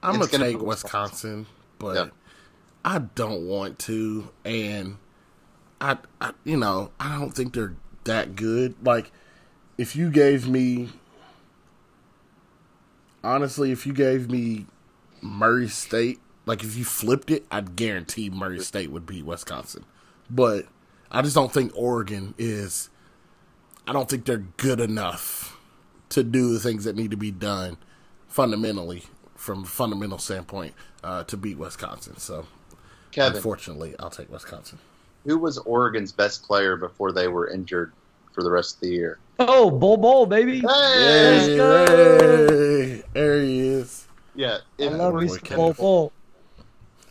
[0.02, 1.46] I'm It's gonna, gonna take Wisconsin,
[1.78, 2.06] but Yeah.
[2.84, 4.96] I don't want to, and
[5.80, 8.74] I, I, you know, I don't think they're that good.
[8.82, 9.12] Like,
[9.76, 10.88] if you gave me,
[13.22, 14.66] honestly, if you gave me
[15.20, 19.84] Murray State, like if you flipped it, I'd guarantee Murray State would beat Wisconsin.
[20.28, 20.66] But
[21.10, 22.88] I just don't think Oregon is.
[23.86, 25.56] I don't think they're good enough
[26.10, 27.76] to do the things that need to be done
[28.28, 29.04] fundamentally
[29.34, 32.16] from a fundamental standpoint uh, to beat Wisconsin.
[32.18, 32.46] So,
[33.10, 34.78] Kevin, unfortunately, I'll take Wisconsin.
[35.24, 37.92] who was Oregon's best player before they were injured
[38.32, 39.18] for the rest of the year?
[39.42, 40.60] Oh, Bol Bol, baby!
[40.60, 40.66] Hey!
[40.66, 41.86] Hey, go!
[41.86, 44.06] hey, there he is.
[44.34, 45.56] Yeah, I if love me boy, some Kevin.
[45.56, 46.12] Bol Bol.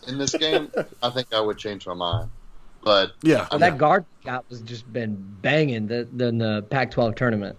[0.08, 2.30] in this game, I think I would change my mind.
[2.84, 7.16] but Yeah, Well, that guard got was just been banging the, the, in the Pac-12
[7.16, 7.58] tournament.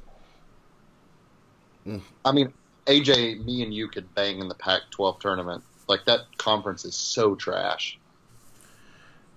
[1.87, 2.01] Mm.
[2.25, 2.53] I mean,
[2.87, 5.65] AJ, me and you could bang in the Pac-12 tournament.
[5.89, 7.99] Like that conference is so trash.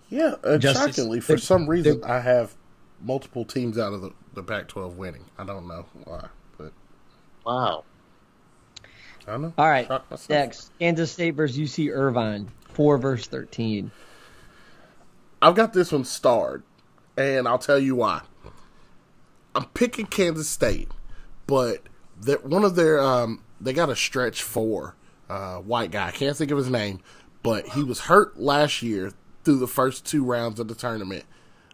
[0.09, 0.35] yeah.
[0.59, 2.53] Justice- shockingly, for some reason, I have
[3.01, 5.25] multiple teams out of the, the Pac-12 winning.
[5.37, 6.73] I don't know why, but
[7.45, 7.83] Wow.
[9.27, 9.53] I don't know.
[9.57, 9.89] All right,
[10.29, 13.91] next Kansas State versus UC Irvine, four versus thirteen.
[15.41, 16.63] I've got this one starred,
[17.15, 18.21] and I'll tell you why.
[19.55, 20.89] I'm picking Kansas State,
[21.47, 21.83] but
[22.21, 24.95] that one of their um, they got a stretch four
[25.29, 26.07] uh, white guy.
[26.07, 26.99] I can't think of his name,
[27.43, 29.13] but he was hurt last year
[29.45, 31.23] through the first two rounds of the tournament,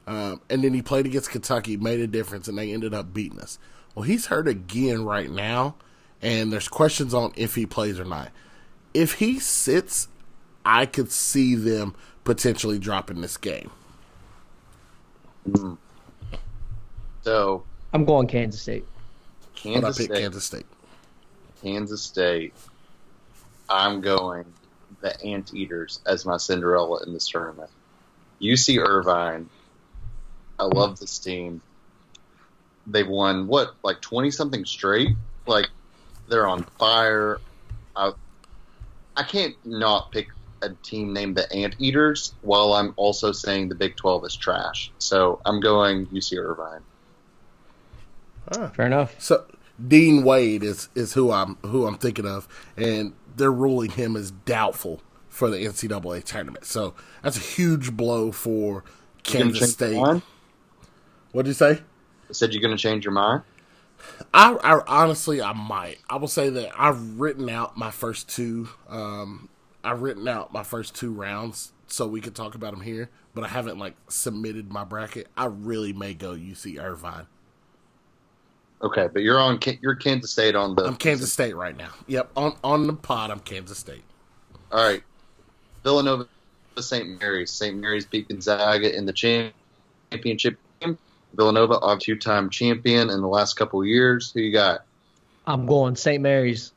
[0.09, 3.39] um, and then he played against Kentucky, made a difference, and they ended up beating
[3.39, 3.59] us.
[3.93, 5.75] Well, he's hurt again right now,
[6.19, 8.31] and there's questions on if he plays or not.
[8.91, 10.07] If he sits,
[10.65, 11.93] I could see them
[12.23, 13.69] potentially dropping this game.
[17.21, 18.85] So I'm going Kansas State.
[19.63, 20.65] But I Kansas State, Kansas State.
[21.61, 22.53] Kansas State.
[23.69, 24.45] I'm going
[25.01, 27.69] the Anteaters as my Cinderella in this tournament.
[28.41, 29.47] UC Irvine.
[30.59, 31.61] I love this team.
[32.87, 35.15] They've won what, like twenty something straight.
[35.45, 35.69] Like
[36.27, 37.39] they're on fire.
[37.95, 38.11] I,
[39.15, 40.29] I can't not pick
[40.61, 44.91] a team named the Anteaters while I'm also saying the Big Twelve is trash.
[44.99, 46.81] So I'm going UC Irvine.
[48.73, 49.15] Fair enough.
[49.19, 49.45] So
[49.85, 54.31] Dean Wade is, is who I'm who I'm thinking of, and they're ruling him as
[54.31, 56.65] doubtful for the NCAA tournament.
[56.65, 58.83] So that's a huge blow for
[59.23, 59.93] Kansas State.
[59.93, 60.21] your mind?
[61.31, 61.71] What did you say?
[62.29, 63.43] I said you're going to change your mind.
[64.33, 65.99] I, I honestly I might.
[66.09, 68.69] I will say that I've written out my first two.
[68.87, 69.49] Um,
[69.83, 73.43] I've written out my first two rounds so we could talk about them here, but
[73.43, 75.27] I haven't like submitted my bracket.
[75.35, 77.27] I really may go UC Irvine.
[78.81, 81.91] Okay, but you're on you're Kansas State on the I'm Kansas State right now.
[82.07, 83.29] Yep, on on the pod.
[83.29, 84.03] I'm Kansas State.
[84.71, 85.03] All right,
[85.83, 86.27] Villanova,
[86.77, 87.19] St.
[87.19, 87.51] Mary's.
[87.51, 87.75] St.
[87.75, 89.13] Mary's beat Gonzaga in the
[90.11, 90.97] championship game.
[91.35, 94.31] Villanova, a two-time champion in the last couple of years.
[94.31, 94.85] Who you got?
[95.47, 96.21] I'm going St.
[96.21, 96.73] Mary's.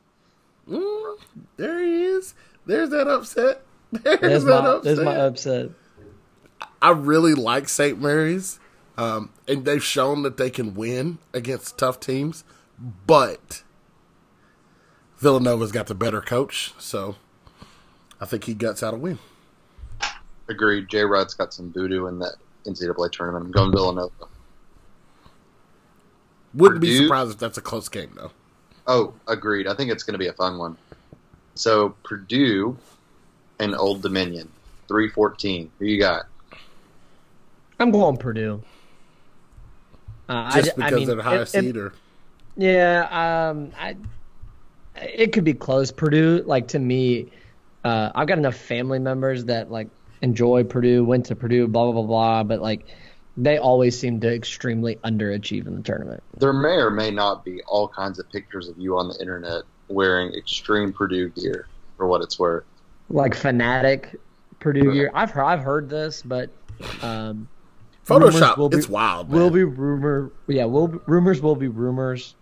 [0.69, 1.17] Mm,
[1.57, 2.33] there he is.
[2.65, 3.61] There's that upset.
[3.91, 4.83] There's, There's that my, upset.
[4.83, 5.69] there's my upset.
[6.81, 8.01] I really like St.
[8.01, 8.59] Mary's,
[8.97, 12.43] um, and they've shown that they can win against tough teams.
[13.05, 13.61] But
[15.17, 17.15] Villanova's got the better coach, so
[18.19, 19.19] I think he guts out a win.
[20.49, 20.89] Agreed.
[20.89, 21.03] J.
[21.03, 22.35] Rod's got some voodoo in that
[22.65, 23.45] NCAA tournament.
[23.45, 24.25] I'm going Villanova.
[26.53, 28.31] Wouldn't be surprised if that's a close game, though.
[28.87, 29.67] Oh, agreed.
[29.67, 30.77] I think it's going to be a fun one.
[31.55, 32.77] So Purdue
[33.59, 34.49] and Old Dominion,
[34.87, 35.71] three fourteen.
[35.79, 36.23] Who you got?
[37.79, 38.61] I'm going Purdue.
[40.29, 41.93] Uh, Just I, because mean, they're the higher it- it- seed, or
[42.55, 43.95] Yeah, um, I.
[44.95, 45.91] It could be close.
[45.91, 47.31] Purdue, like to me,
[47.83, 49.87] uh, I've got enough family members that like
[50.21, 52.43] enjoy Purdue, went to Purdue, blah blah blah blah.
[52.43, 52.85] But like,
[53.35, 56.21] they always seem to extremely underachieve in the tournament.
[56.37, 59.63] There may or may not be all kinds of pictures of you on the internet
[59.87, 61.67] wearing extreme Purdue gear
[61.97, 62.65] for what it's worth.
[63.09, 64.19] Like fanatic
[64.59, 65.11] Purdue gear.
[65.13, 66.49] I've heard, I've heard this, but
[67.01, 67.47] um,
[68.05, 68.57] Photoshop.
[68.57, 69.29] will be- it's wild.
[69.29, 69.53] will man.
[69.53, 70.31] be rumor.
[70.47, 72.35] Yeah, will rumors will be rumors.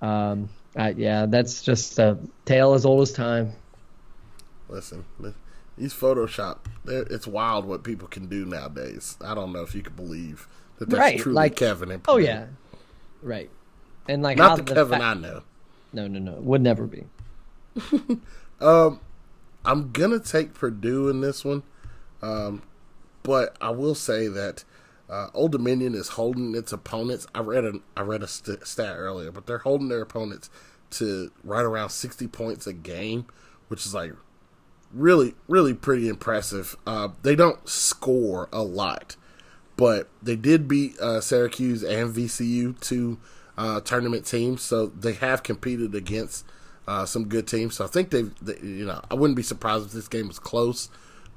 [0.00, 3.52] Um, uh, yeah, that's just a tale as old as time.
[4.68, 5.04] Listen,
[5.76, 6.58] these Photoshop.
[6.86, 9.16] It's wild what people can do nowadays.
[9.24, 11.90] I don't know if you can believe that that's Right, truly like- Kevin.
[11.90, 12.46] And Oh yeah,
[13.22, 13.50] right.
[14.08, 15.42] And like not the Kevin fa- I know.
[15.92, 16.32] No, no, no.
[16.40, 17.04] Would never be.
[18.60, 19.00] um,
[19.64, 21.62] I'm gonna take Purdue in this one,
[22.22, 22.62] um,
[23.22, 24.64] but I will say that
[25.08, 27.26] uh, Old Dominion is holding its opponents.
[27.34, 30.50] I read a I read a st- stat earlier, but they're holding their opponents
[30.90, 33.26] to right around 60 points a game,
[33.68, 34.12] which is like
[34.94, 36.76] really really pretty impressive.
[36.86, 39.16] Uh, they don't score a lot,
[39.76, 43.18] but they did beat uh, Syracuse and VCU two
[43.56, 46.44] uh, tournament teams, so they have competed against
[46.86, 47.76] uh, some good teams.
[47.76, 50.38] So I think they've, they, you know, I wouldn't be surprised if this game was
[50.38, 50.88] close,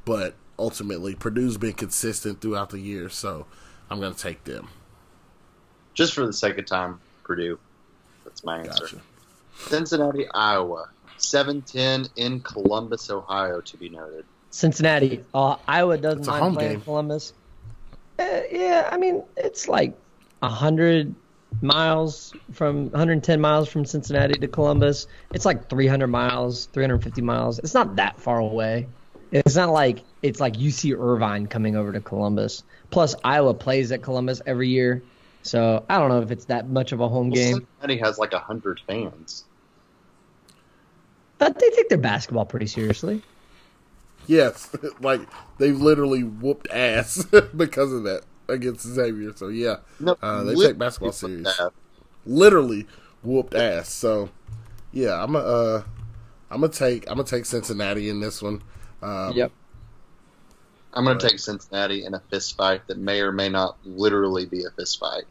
[0.06, 3.46] but ultimately Purdue's been consistent throughout the year, so
[3.90, 4.70] I'm going to take them.
[5.94, 7.60] Just for the sake of time, Purdue.
[8.24, 8.84] That's my answer.
[8.86, 9.02] Gotcha.
[9.58, 10.90] Cincinnati, Iowa.
[11.18, 14.26] 7-10 in Columbus, Ohio, to be noted.
[14.50, 16.82] Cincinnati, uh, Iowa doesn't It's a mind home playing game.
[16.82, 17.34] Columbus.
[18.20, 19.96] Uh, yeah, I mean it's like
[20.42, 21.14] hundred
[21.62, 25.08] miles from 110 miles from Cincinnati to Columbus.
[25.34, 27.60] It's like 300 miles, 350 miles.
[27.60, 28.88] It's not that far away.
[29.32, 32.64] It's not like it's like UC Irvine coming over to Columbus.
[32.90, 35.04] Plus, Iowa plays at Columbus every year,
[35.44, 37.56] so I don't know if it's that much of a home game.
[37.56, 39.44] Cincinnati has like a hundred fans.
[41.38, 43.22] But they take their basketball pretty seriously.
[44.26, 45.22] Yes, like
[45.58, 47.24] they've literally whooped ass
[47.56, 49.34] because of that against Xavier.
[49.36, 51.58] So yeah, No, uh, they take basketball serious.
[51.58, 51.72] that.
[52.26, 52.88] Literally
[53.24, 53.90] whooped ass.
[53.90, 54.30] So
[54.92, 55.84] yeah, I'm a, uh,
[56.50, 58.62] I'm gonna take I'm gonna take Cincinnati in this one.
[59.02, 59.52] Um, Yep.
[60.94, 64.48] I'm going to take Cincinnati in a fist fight that may or may not literally
[64.48, 65.26] be a fist fight.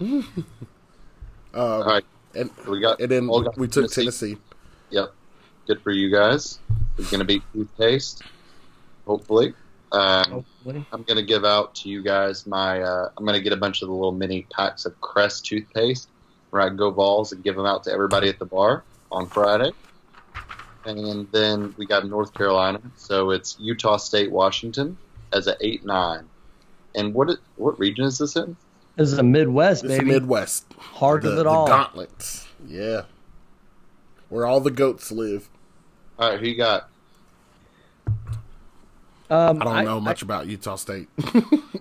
[0.00, 0.26] Um,
[1.54, 3.00] All right, and we got.
[3.00, 4.36] and then all got we took Tennessee.
[4.90, 5.12] Yep,
[5.66, 6.58] good for you guys.
[6.96, 8.22] We're going to beat toothpaste,
[9.06, 9.54] hopefully.
[9.92, 10.24] Um,
[10.64, 10.86] Hopefully.
[10.92, 12.82] I'm going to give out to you guys my.
[12.82, 16.08] Uh, I'm going to get a bunch of the little mini packs of Crest toothpaste
[16.50, 19.26] where I can go balls and give them out to everybody at the bar on
[19.26, 19.70] Friday.
[20.84, 24.96] And then we got North Carolina, so it's Utah State, Washington
[25.32, 26.24] as a eight nine.
[26.94, 28.56] And what it, what region is this in?
[28.96, 30.12] This is a Midwest, It's the baby.
[30.12, 30.72] Midwest.
[30.78, 31.66] Heart the, of it the all.
[31.66, 32.46] gauntlets.
[32.66, 33.02] Yeah,
[34.28, 35.48] where all the goats live.
[36.18, 36.88] All right, who you got?
[39.30, 41.08] Um, I don't know much about Utah State.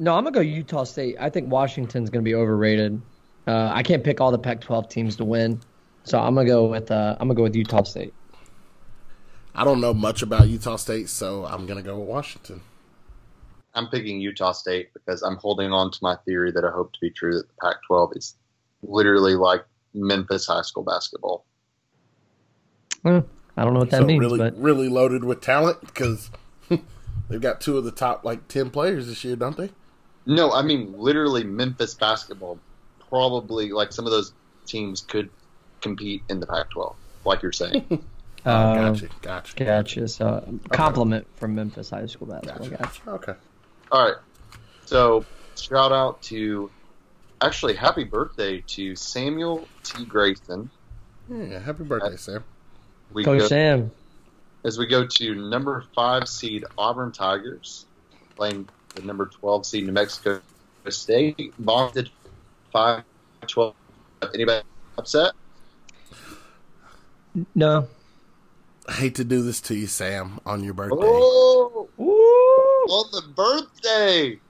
[0.00, 1.16] No, I'm gonna go Utah State.
[1.20, 3.02] I think Washington's gonna be overrated.
[3.46, 5.60] Uh, I can't pick all the Pac-12 teams to win,
[6.04, 8.14] so I'm gonna go with uh, I'm gonna go with Utah State.
[9.54, 12.62] I don't know much about Utah State, so I'm gonna go with Washington.
[13.74, 16.98] I'm picking Utah State because I'm holding on to my theory that I hope to
[17.02, 18.36] be true that the Pac-12 is
[18.82, 21.44] literally like Memphis high school basketball.
[23.04, 23.20] Eh,
[23.56, 26.30] I don't know what that so means, really, but really loaded with talent because
[27.28, 29.70] they've got two of the top like ten players this year, don't they?
[30.26, 32.58] No, I mean literally Memphis basketball.
[33.08, 34.32] Probably like some of those
[34.66, 35.30] teams could
[35.80, 38.04] compete in the Pac-12, like you're saying.
[38.46, 40.08] Oh, uh, gotcha, gotcha, gotcha.
[40.08, 42.68] So compliment from Memphis High School basketball.
[42.68, 42.82] gotcha.
[42.82, 43.10] Gotcha.
[43.10, 43.34] Okay.
[43.92, 44.16] All right,
[44.86, 46.70] so shout out to
[47.42, 50.06] actually happy birthday to Samuel T.
[50.06, 50.70] Grayson.
[51.28, 52.42] Yeah, happy birthday, Sam.
[53.12, 53.90] We Coach go- Sam.
[54.64, 57.86] as we go to number five seed Auburn Tigers
[58.36, 60.40] playing the number 12 seed New Mexico
[60.88, 61.54] State.
[61.58, 62.10] Vaunted
[62.72, 63.02] 5
[63.46, 63.74] 12.
[64.34, 64.62] Anybody
[64.98, 65.32] upset?
[67.54, 67.88] No.
[68.88, 74.40] I hate to do this to you, Sam, on your birthday, Oh, on the birthday.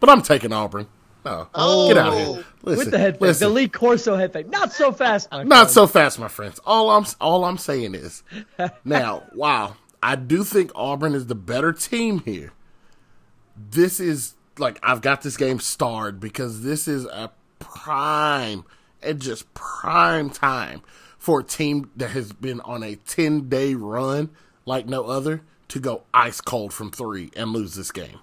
[0.00, 0.86] but I'm taking Auburn.
[1.24, 1.88] No, Oh.
[1.88, 2.26] get out of here.
[2.28, 2.44] Oh.
[2.66, 3.54] Listen, With the head fake, the listen.
[3.54, 4.48] Lee Corso head fake.
[4.50, 5.30] Not so fast.
[5.30, 5.70] my Not friend.
[5.70, 6.60] so fast, my friends.
[6.66, 8.24] All I'm all I'm saying is,
[8.84, 12.52] now, wow, I do think Auburn is the better team here.
[13.56, 18.64] This is like I've got this game starred because this is a prime
[19.00, 20.82] and just prime time
[21.18, 24.30] for a team that has been on a ten day run
[24.64, 28.18] like no other to go ice cold from three and lose this game.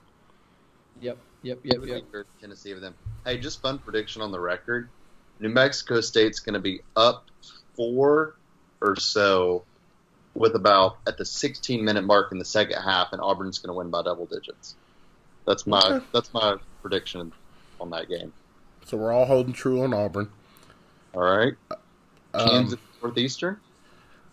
[0.99, 1.17] Yep.
[1.43, 1.59] Yep.
[1.63, 1.79] Yep.
[1.79, 2.01] Would Yep.
[2.03, 2.95] be for Tennessee of them.
[3.25, 4.89] Hey, just fun prediction on the record.
[5.39, 7.25] New Mexico State's going to be up
[7.75, 8.35] four
[8.81, 9.65] or so
[10.35, 13.77] with about at the 16 minute mark in the second half, and Auburn's going to
[13.77, 14.75] win by double digits.
[15.45, 16.05] That's my Okay.
[16.13, 17.31] that's my prediction
[17.79, 18.31] on that game.
[18.85, 20.29] So we're all holding true on Auburn.
[21.13, 21.53] All right,
[22.33, 23.59] Um, Kansas Northeastern.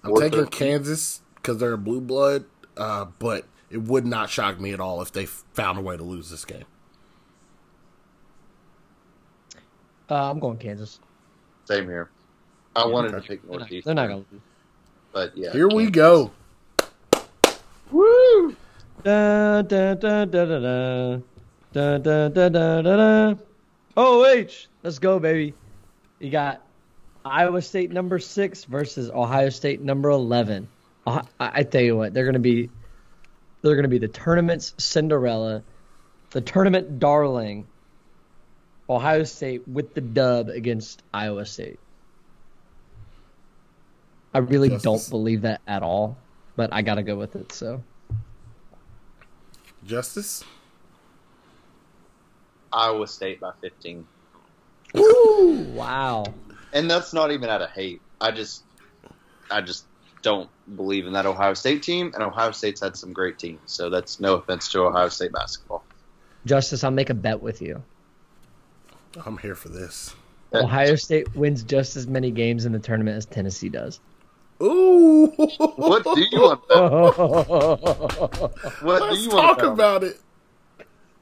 [0.04, 0.68] I'm Or taking 13.
[0.68, 2.44] Kansas because they're a blue blood,
[2.76, 6.02] uh, but it would not shock me at all if they found a way to
[6.02, 6.64] lose this game.
[10.10, 10.98] Uh, I'm going Kansas.
[11.66, 12.10] Same here.
[12.74, 13.28] I wanted to okay.
[13.28, 14.40] pick They're not, they're not gonna lose.
[15.12, 15.52] but yeah.
[15.52, 16.30] Here we go.
[17.90, 18.56] Woo!
[19.02, 21.16] Da, da, da, da, da, da.
[21.72, 23.34] Da, da, da, da, da, da.
[23.96, 25.54] OH, H, let's go, baby.
[26.18, 26.62] You got
[27.24, 30.68] Iowa State number six versus Ohio State number eleven.
[31.06, 32.70] I, I tell you what, they're gonna be,
[33.62, 35.62] they're gonna be the tournament's Cinderella,
[36.30, 37.66] the tournament darling.
[38.90, 41.78] Ohio State with the dub against Iowa State.
[44.34, 44.82] I really Justice.
[44.82, 46.16] don't believe that at all,
[46.56, 47.52] but I gotta go with it.
[47.52, 47.82] So.
[49.86, 50.44] Justice.
[52.72, 54.06] Iowa State by 15,
[54.96, 56.24] Ooh, wow.
[56.72, 58.00] and that's not even out of hate.
[58.20, 58.62] I just,
[59.50, 59.86] I just
[60.22, 63.58] don't believe in that Ohio State team, and Ohio State's had some great teams.
[63.66, 65.82] So that's no offense to Ohio State basketball.
[66.46, 67.82] Justice, I'll make a bet with you.
[69.24, 70.14] I'm here for this.
[70.54, 74.00] Ohio State wins just as many games in the tournament as Tennessee does.
[74.62, 75.26] Ooh.
[75.76, 76.68] What do you want?
[76.68, 78.50] to
[78.84, 79.72] What Let's you talk want?
[79.72, 80.20] about it.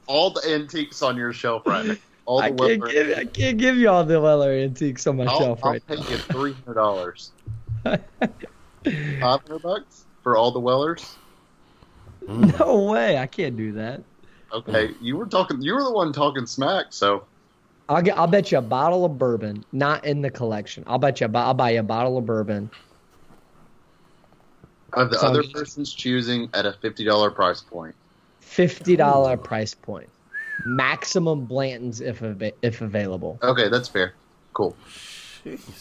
[0.07, 1.95] all the antiques on your shelf right now.
[2.25, 5.17] All the I can't Weber- give I can't give you all the Weller antiques on
[5.17, 7.31] my I'll, shelf I'll right pay you three hundred dollars.
[7.83, 8.01] Five
[9.21, 10.05] hundred bucks.
[10.23, 11.15] for all the Wellers?
[12.27, 14.03] No way, I can't do that.
[14.51, 15.61] Okay, you were talking.
[15.61, 16.87] You were the one talking smack.
[16.89, 17.23] So
[17.89, 18.17] I'll get.
[18.17, 20.83] I'll bet you a bottle of bourbon, not in the collection.
[20.87, 21.25] I'll bet you.
[21.25, 22.69] A, bo- I'll buy you a bottle of bourbon.
[24.93, 27.95] of the So- other person's choosing at a fifty dollar price point.
[28.39, 30.09] Fifty dollar price point.
[30.65, 33.39] Maximum Blantons if av- if available.
[33.41, 34.13] Okay, that's fair.
[34.53, 34.75] Cool.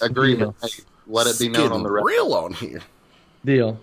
[0.01, 0.55] Agreement.
[0.63, 0.69] Hey,
[1.07, 2.07] let it be known Getting on the record.
[2.07, 2.81] real on here.
[3.45, 3.79] Deal.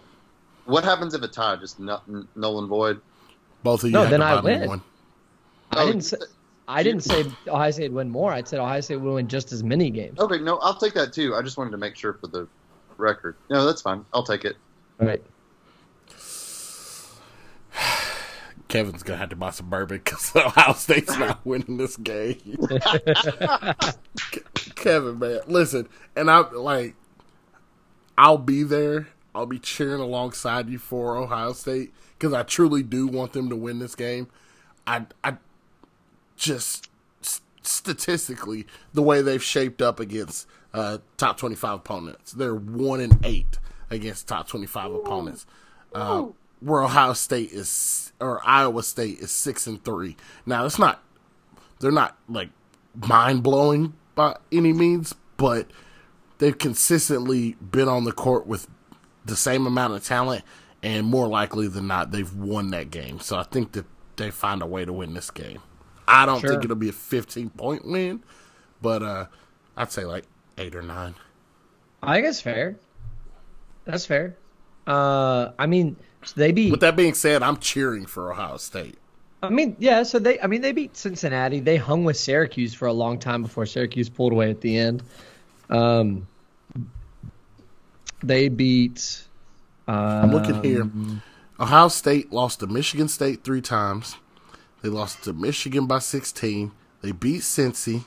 [0.65, 1.57] What happens if a tie?
[1.57, 3.01] Just nu- n- null and void.
[3.63, 4.67] Both of you No, then to I buy me win.
[4.69, 4.81] one.
[5.71, 6.17] I Oh, didn't say.
[6.67, 8.31] I didn't say Ohio State would win more.
[8.31, 10.19] I said Ohio State would win just as many games.
[10.19, 11.35] Okay, no, I'll take that too.
[11.35, 12.47] I just wanted to make sure for the
[12.97, 13.35] record.
[13.49, 14.05] No, that's fine.
[14.13, 14.55] I'll take it.
[14.99, 15.23] All right.
[18.67, 22.57] Kevin's gonna have to buy some bourbon because Ohio State's not winning this game.
[24.75, 26.95] Kevin, man, listen, and I'm like,
[28.17, 29.09] I'll be there.
[29.35, 33.55] I'll be cheering alongside you for Ohio State because I truly do want them to
[33.55, 34.29] win this game.
[34.87, 35.37] I, I
[36.35, 36.89] just
[37.61, 43.59] statistically, the way they've shaped up against uh, top twenty-five opponents, they're one and eight
[43.89, 45.45] against top twenty-five opponents.
[45.93, 46.25] Uh,
[46.59, 50.17] where Ohio State is, or Iowa State is six and three.
[50.45, 51.01] Now it's not,
[51.79, 52.49] they're not like
[52.95, 55.69] mind blowing by any means, but
[56.39, 58.67] they've consistently been on the court with
[59.25, 60.43] the same amount of talent,
[60.83, 63.19] and more likely than not, they've won that game.
[63.19, 63.85] So I think that
[64.17, 65.61] they find a way to win this game.
[66.07, 66.51] I don't Sure.
[66.51, 68.21] think it'll be a 15 point win,
[68.81, 69.25] but uh,
[69.77, 70.25] I'd say like
[70.57, 71.15] eight or nine.
[72.03, 72.75] I think that's fair.
[73.85, 74.35] That's fair.
[74.87, 75.95] Uh, I mean,
[76.35, 76.71] they beat.
[76.71, 78.97] With that being said, I'm cheering for Ohio State.
[79.43, 80.03] I mean, yeah.
[80.03, 81.59] So they, I mean, they beat Cincinnati.
[81.59, 85.03] They hung with Syracuse for a long time before Syracuse pulled away at the end.
[85.69, 86.27] Um,
[88.23, 89.23] they beat.
[89.87, 89.91] Uh,
[90.23, 90.89] I'm looking here.
[91.59, 94.17] Ohio State lost to Michigan State three times.
[94.85, 96.71] They lost to Michigan by 16.
[97.01, 98.05] They beat Cincy.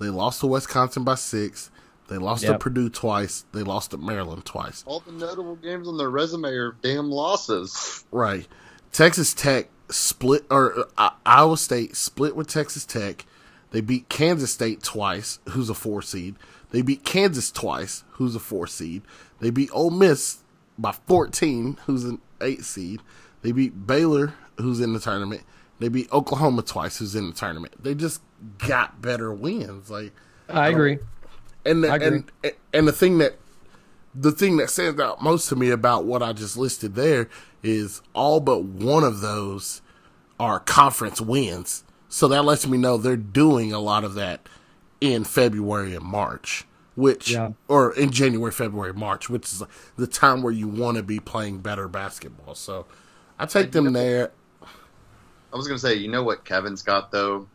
[0.00, 1.70] They lost to Wisconsin by six.
[2.08, 3.44] They lost to Purdue twice.
[3.52, 4.82] They lost to Maryland twice.
[4.84, 8.04] All the notable games on their resume are damn losses.
[8.10, 8.48] Right.
[8.90, 13.24] Texas Tech split, or uh, Iowa State split with Texas Tech.
[13.70, 16.34] They beat Kansas State twice, who's a four seed.
[16.70, 19.02] They beat Kansas twice, who's a four seed.
[19.38, 20.38] They beat Ole Miss
[20.76, 23.02] by 14, who's an eight seed.
[23.42, 25.44] They beat Baylor, who's in the tournament.
[25.80, 27.82] They beat Oklahoma twice, who's in the tournament.
[27.82, 28.20] They just
[28.58, 29.90] got better wins.
[29.90, 30.12] Like,
[30.48, 30.98] I agree.
[31.64, 32.22] and the, I agree.
[32.42, 33.36] and and the thing that
[34.14, 37.28] the thing that stands out most to me about what I just listed there
[37.62, 39.82] is all but one of those
[40.40, 41.84] are conference wins.
[42.08, 44.48] So that lets me know they're doing a lot of that
[45.00, 46.64] in February and March,
[46.96, 47.50] which Yeah.
[47.68, 49.62] or in January, February, March, which is
[49.96, 52.54] the time where you want to be playing better basketball.
[52.54, 52.86] So
[53.38, 54.32] I take them there.
[55.52, 57.48] I was gonna say, you know what Kevin's got though,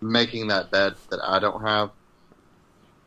[0.00, 1.90] making that bet that I don't have.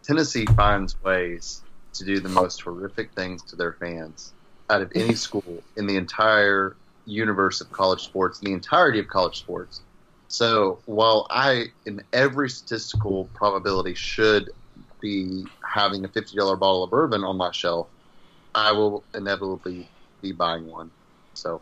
[0.04, 1.62] Tennessee finds ways
[1.94, 4.34] to do the most horrific things to their fans
[4.70, 6.76] out of any school in the entire
[7.06, 9.82] universe of college sports, in the entirety of college sports.
[10.30, 14.50] So while I, in every statistical probability, should
[15.02, 17.88] be having a fifty dollar bottle of bourbon on my shelf,
[18.56, 19.90] I will inevitably
[20.22, 20.92] be buying one.
[21.34, 21.62] So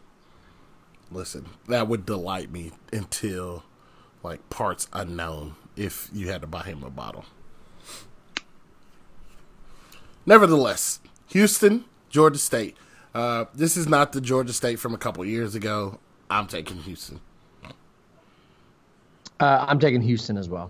[1.11, 3.63] Listen, that would delight me until
[4.23, 7.25] like parts unknown if you had to buy him a bottle.
[10.25, 12.77] Nevertheless, Houston, Georgia State.
[13.15, 15.99] Uh, this is not the Georgia State from a couple years ago.
[16.29, 17.19] I'm taking Houston.
[19.39, 20.69] Uh, I'm taking Houston as well.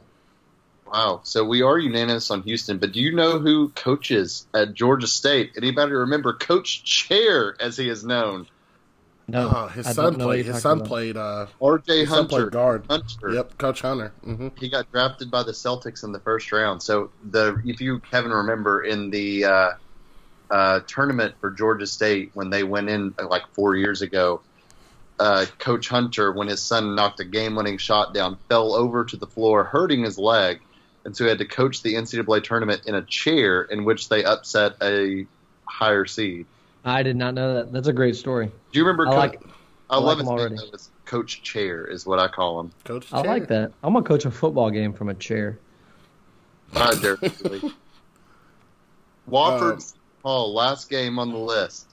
[0.92, 1.22] Wow.
[1.24, 5.52] So we are unanimous on Houston, but do you know who coaches at Georgia State?
[5.58, 8.48] Anybody remember Coach Chair, as he is known?
[9.32, 10.46] No, Uh, his I son don't know what played.
[10.46, 10.88] His son about.
[10.88, 11.18] played.
[11.18, 12.00] Uh, R.J.
[12.00, 12.30] his son Hunter.
[12.30, 12.86] played guard.
[12.90, 13.34] Hunter.
[13.34, 14.12] Yep, Coach Hunter.
[14.24, 16.82] hmm He got drafted by the Celtics in the first round.
[16.82, 19.72] So the if you Kevin remember in the uh,
[20.50, 24.42] uh, tournament for Georgia State when they went in uh, like four years ago,
[25.20, 29.28] uh, Coach Hunter, when his son knocked a game-winning shot down, fell over to the
[29.28, 30.62] floor, hurting his leg,
[31.06, 34.24] and so he had to coach the NCAA tournament in a chair in which they
[34.24, 35.26] upset a
[35.66, 36.46] higher seed.
[36.86, 37.72] I did not know that.
[37.72, 38.48] That's a great story.
[38.48, 39.08] Do you remember?
[39.08, 39.42] I Co- like.
[39.90, 40.70] I, I love him his name.
[40.72, 40.78] though.
[41.06, 42.72] Coach Chair is what I call him.
[42.84, 43.12] Coach.
[43.12, 43.32] I Chair.
[43.32, 43.72] like that.
[43.84, 45.58] I'm gonna coach a football game from a chair.
[46.74, 47.18] Right there.
[47.18, 47.62] Billy.
[49.30, 51.88] Wofford Hall, last game on the list.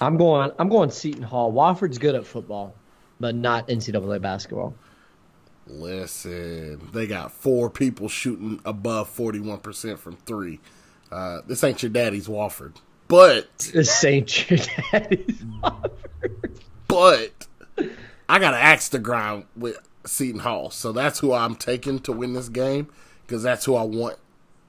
[0.00, 0.50] I'm going.
[0.58, 1.52] I'm going Seton Hall.
[1.52, 2.74] Wofford's good at football,
[3.18, 4.74] but not NCAA basketball.
[5.66, 10.58] Listen, they got four people shooting above 41% from three.
[11.12, 12.74] Uh, this ain't your daddy's Wofford.
[13.10, 14.60] But This ain't your
[14.92, 15.42] daddy's.
[16.86, 17.48] but
[18.28, 20.70] I got to axe the ground with Seton Hall.
[20.70, 22.86] So that's who I'm taking to win this game
[23.26, 24.16] because that's who I want.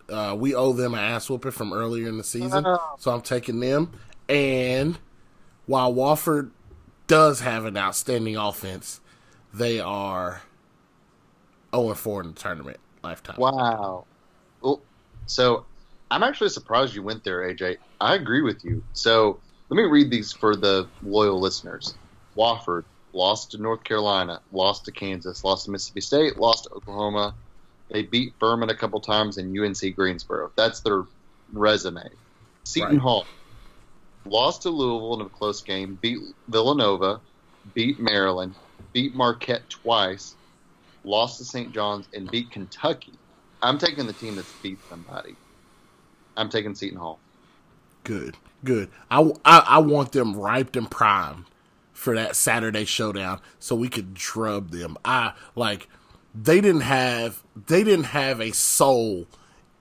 [0.10, 2.66] Uh, we owe them an ass whooping from earlier in the season,
[2.98, 3.92] so I'm taking them.
[4.28, 4.98] And
[5.68, 6.50] while Wofford
[7.06, 9.02] does have an outstanding offense,
[9.54, 10.42] they are
[11.76, 13.36] 0 4 in the tournament lifetime.
[13.38, 14.06] Wow.
[14.62, 14.82] Well,
[15.28, 15.66] so
[16.12, 17.78] I'm actually surprised you went there, AJ.
[17.99, 18.84] I agree with you.
[18.93, 21.95] So let me read these for the loyal listeners.
[22.38, 22.84] Wofford
[23.14, 27.36] lost to North Carolina, lost to Kansas, lost to Mississippi State, lost to Oklahoma.
[27.89, 30.51] They beat Furman a couple times in UNC Greensboro.
[30.57, 31.05] That's their
[31.51, 32.07] resume.
[32.66, 32.99] Seton Right.
[32.99, 33.26] Hall
[34.26, 37.22] lost to Louisville in a close game, beat Villanova,
[37.74, 38.55] beat Maryland,
[38.93, 40.36] beat Marquette twice,
[41.03, 41.74] lost to St.
[41.74, 43.20] John's, and beat Kentucky.
[43.62, 45.38] I'm taking the team that's beat somebody.
[46.38, 47.20] I'm taking Seton Hall.
[48.04, 48.90] Good, good.
[49.10, 51.46] I, I, I want them ripe and primed
[51.94, 54.98] for that Saturday showdown, so we could drub them.
[55.06, 55.88] I like
[56.34, 59.28] they didn't have they didn't have a soul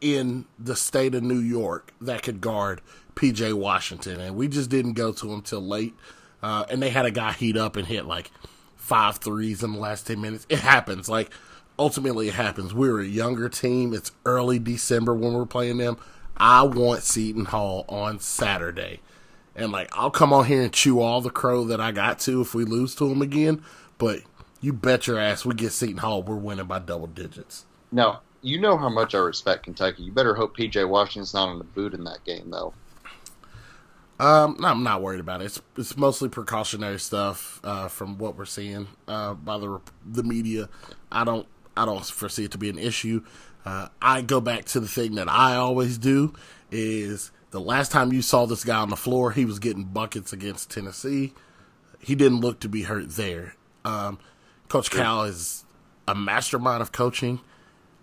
[0.00, 2.80] in the state of New York that could guard
[3.14, 5.94] PJ Washington, and we just didn't go to him till late.
[6.42, 8.30] Uh, and they had a guy heat up and hit like
[8.76, 10.46] five threes in the last ten minutes.
[10.48, 11.08] It happens.
[11.08, 11.30] Like
[11.78, 12.74] ultimately, it happens.
[12.74, 13.94] We're a younger team.
[13.94, 15.98] It's early December when we're playing them.
[16.40, 19.00] I want Seton Hall on Saturday.
[19.54, 22.40] And like I'll come on here and chew all the crow that I got to
[22.40, 23.62] if we lose to them again,
[23.98, 24.20] but
[24.60, 27.66] you bet your ass we get Seton Hall, we're winning by double digits.
[27.92, 30.04] Now, you know how much I respect Kentucky.
[30.04, 32.72] You better hope PJ Washington's not on the boot in that game, though.
[34.18, 35.46] Um, no, I'm not worried about it.
[35.46, 40.68] It's it's mostly precautionary stuff uh, from what we're seeing uh, by the the media.
[41.12, 43.24] I don't I don't foresee it to be an issue.
[43.64, 46.34] Uh, I go back to the thing that I always do
[46.70, 50.32] is the last time you saw this guy on the floor, he was getting buckets
[50.32, 51.34] against Tennessee.
[51.98, 53.54] He didn't look to be hurt there.
[53.84, 54.18] Um,
[54.68, 55.64] Coach Cal is
[56.06, 57.40] a mastermind of coaching.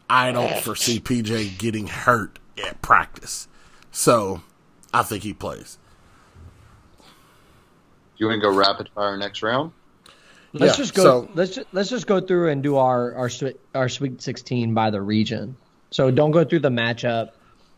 [0.10, 3.48] I don't foresee PJ getting hurt at practice,
[3.92, 4.42] so
[4.94, 5.78] I think he plays.
[8.18, 9.72] You want to go rapid fire next round?
[10.54, 11.04] Let's Yeah, just go.
[11.04, 14.74] so- let's just, let's just go through and do our our sweet our Sweet 16
[14.74, 15.56] by the region.
[15.92, 17.32] So don't go through the matchup.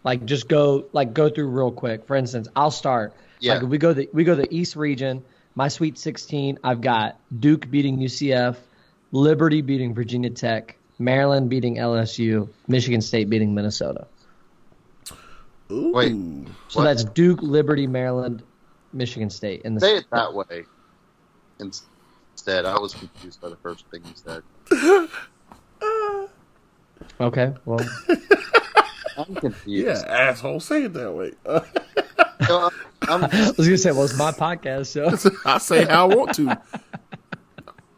[0.04, 2.06] Like just go like go through real quick.
[2.06, 3.14] For instance, I'll start.
[3.40, 3.56] Yeah.
[3.56, 5.24] Like we go the we go the East region.
[5.56, 6.60] My Sweet 16.
[6.64, 8.56] I've got Duke beating UCF,
[9.12, 14.08] Liberty beating Virginia Tech, Maryland beating LSU, Michigan State beating Minnesota.
[15.72, 15.92] Ooh.
[15.94, 16.12] Wait.
[16.70, 16.84] So What?
[16.86, 18.42] that's Duke, Liberty, Maryland,
[18.94, 20.64] Michigan State in the Say it that way.
[22.40, 24.44] Instead, I was confused by the first thing you said.
[27.22, 27.86] Okay, well,
[29.18, 30.06] I'm confused.
[30.06, 31.34] Yeah, asshole, say it that way.
[32.48, 32.70] No,
[33.02, 36.36] I'm, I was gonna say, well, it's my podcast, so I say how I want
[36.36, 36.62] to.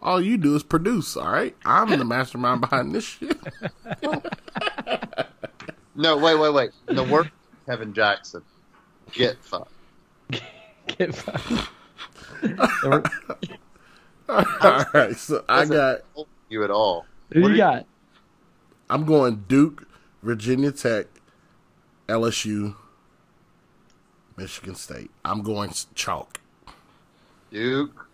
[0.02, 1.56] All you do is produce, all right?
[1.64, 3.38] I'm the mastermind behind this shit.
[5.96, 6.72] no, wait, wait, wait.
[6.88, 7.28] The work
[7.68, 8.42] Kevin Jackson.
[9.14, 9.72] Get fucked.
[10.88, 11.70] get fucked.
[14.62, 16.02] all right, so I got.
[16.50, 17.06] you at all.
[17.34, 17.86] Who What you are got?
[18.90, 19.88] I'm going Duke,
[20.24, 21.08] Virginia Tech,
[22.08, 22.76] LSU,
[24.38, 25.12] Michigan State.
[25.26, 26.40] I'm going chalk.
[27.52, 28.08] Duke,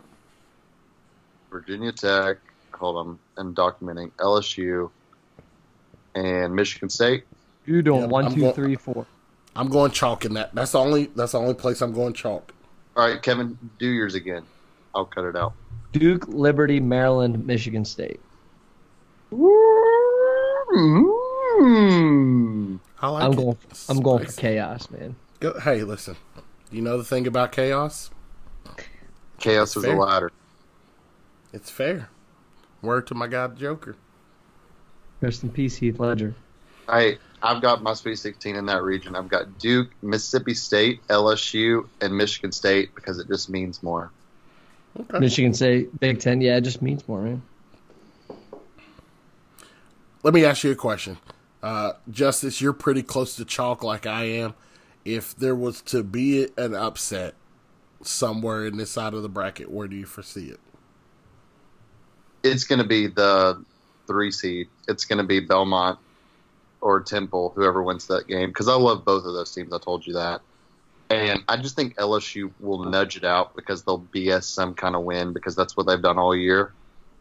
[1.51, 2.38] Virginia Tech.
[2.74, 4.89] Hold on, I'm documenting LSU
[6.15, 7.26] and Michigan State.
[7.65, 9.05] You doing Yeah, one, I'm two, go- three, four.
[9.55, 10.53] I'm going chalk in that.
[10.55, 11.07] That's the only.
[11.15, 12.53] That's the only place I'm going chalk.
[12.95, 14.43] All right, Kevin, do yours again.
[14.95, 15.53] I'll cut it out.
[15.99, 18.19] Duke, Liberty, Maryland, Michigan State.
[21.61, 22.79] Mm.
[22.99, 23.35] I like I'm it.
[23.35, 23.57] going.
[23.89, 25.15] I'm going for chaos, man.
[25.39, 26.15] Go, hey, listen.
[26.71, 28.09] You know the thing about chaos?
[29.39, 29.97] Chaos is a Fair.
[29.97, 30.31] ladder.
[31.53, 32.09] It's fair.
[32.81, 33.95] Word to my guy Joker.
[35.21, 36.35] Rest in peace, Heath Ledger.
[36.87, 39.15] I I've got my Sweet 16 in that region.
[39.15, 44.11] I've got Duke, Mississippi State, LSU, and Michigan State because it just means more.
[44.99, 45.19] Okay.
[45.19, 46.41] Michigan State, Big Ten.
[46.41, 47.41] Yeah, it just means more, man.
[50.23, 51.17] Let me ask you a question.
[51.61, 54.55] Uh, Justice, you're pretty close to chalk like I am.
[55.05, 57.35] If there was to be an upset
[58.01, 60.59] somewhere in this side of the bracket, where do you foresee it?
[62.43, 63.63] It's going to be the
[64.05, 64.67] three seed.
[64.87, 65.99] It's going to be Belmont
[66.81, 68.49] or Temple, whoever wins that game.
[68.49, 69.71] Because I love both of those teams.
[69.73, 70.41] I told you that.
[71.10, 75.03] And I just think LSU will nudge it out because they'll BS some kind of
[75.03, 76.74] win because that's what they've done all year.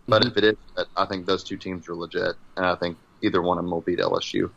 [0.09, 0.31] But mm-hmm.
[0.31, 3.59] if it is, I think those two teams are legit, and I think either one
[3.59, 4.51] of them will beat LSU.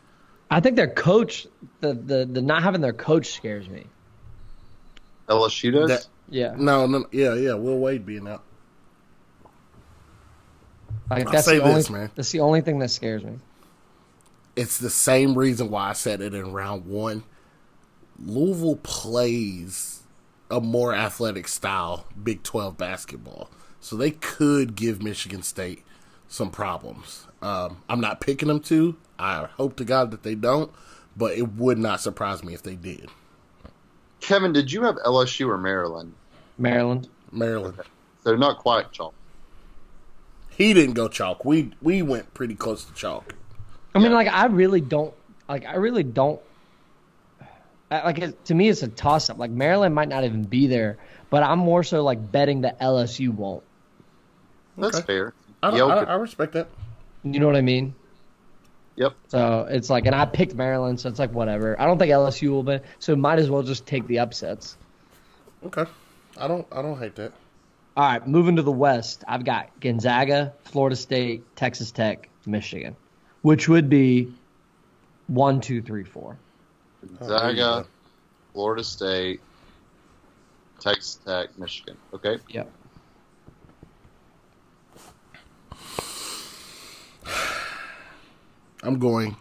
[0.50, 1.46] I think their coach,
[1.80, 3.86] the the, the not having their coach scares me.
[5.28, 5.88] LSU does.
[5.88, 7.54] That- Yeah, No, no, yeah, yeah.
[7.54, 8.42] Will Wade being out.
[11.08, 11.74] like I'll say the only.
[11.74, 12.10] this, man.
[12.14, 13.38] That's the only thing that scares me.
[14.56, 17.22] It's the same reason why I said it in round one.
[18.24, 20.02] Louisville plays
[20.50, 23.50] a more athletic style Big 12 basketball.
[23.80, 25.84] So they could give Michigan State
[26.28, 27.26] some problems.
[27.40, 28.96] Um, I'm not picking them to.
[29.18, 30.70] I hope to God that they don't,
[31.16, 33.08] but it would not surprise me if they did.
[34.20, 36.14] Kevin, did you have LSU or Maryland?
[36.58, 37.08] Maryland.
[37.32, 37.78] Maryland.
[38.22, 39.14] They're not quite chalk.
[40.50, 41.44] He didn't go chalk.
[41.44, 43.34] We we went pretty close to chalk.
[43.94, 45.14] I mean, like I really don't
[45.48, 45.64] like.
[45.64, 46.40] I really don't.
[47.90, 49.38] I- Like to me, it's a toss up.
[49.38, 50.98] Like Maryland might not even be there,
[51.30, 53.62] but I'm more so like betting that LSU won't.
[54.78, 55.06] That's Okay.
[55.06, 55.34] fair.
[55.62, 56.68] I, Yale I, I respect that.
[57.24, 57.94] You know what I mean?
[58.96, 59.14] Yep.
[59.28, 61.78] So it's like, and I picked Maryland, so it's like whatever.
[61.80, 64.76] I don't think LSU will be, so might as well just take the upsets.
[65.66, 65.84] Okay.
[66.38, 67.32] I don't I don't hate that.
[67.96, 72.94] All right, moving to the West, I've got Gonzaga, Florida State, Texas Tech, Michigan,
[73.42, 74.32] which would be
[75.26, 76.38] one, two, three, four.
[77.18, 77.86] Gonzaga,
[78.52, 79.40] Florida State,
[80.80, 81.96] Texas Tech, Michigan.
[82.14, 82.38] Okay.
[82.48, 82.70] Yep.
[88.82, 89.36] I'm going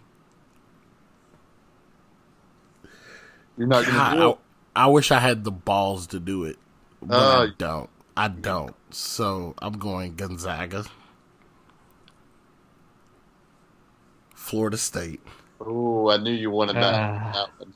[3.57, 4.37] You're not going to God, do it.
[4.75, 6.57] I, I wish I had the balls to do it,
[7.01, 7.89] but Uh, I don't.
[8.15, 8.75] I don't.
[8.91, 10.85] So I'm going Gonzaga,
[14.33, 15.21] Florida State,
[15.61, 17.33] Oh, I knew you wanted that.
[17.33, 17.73] That one.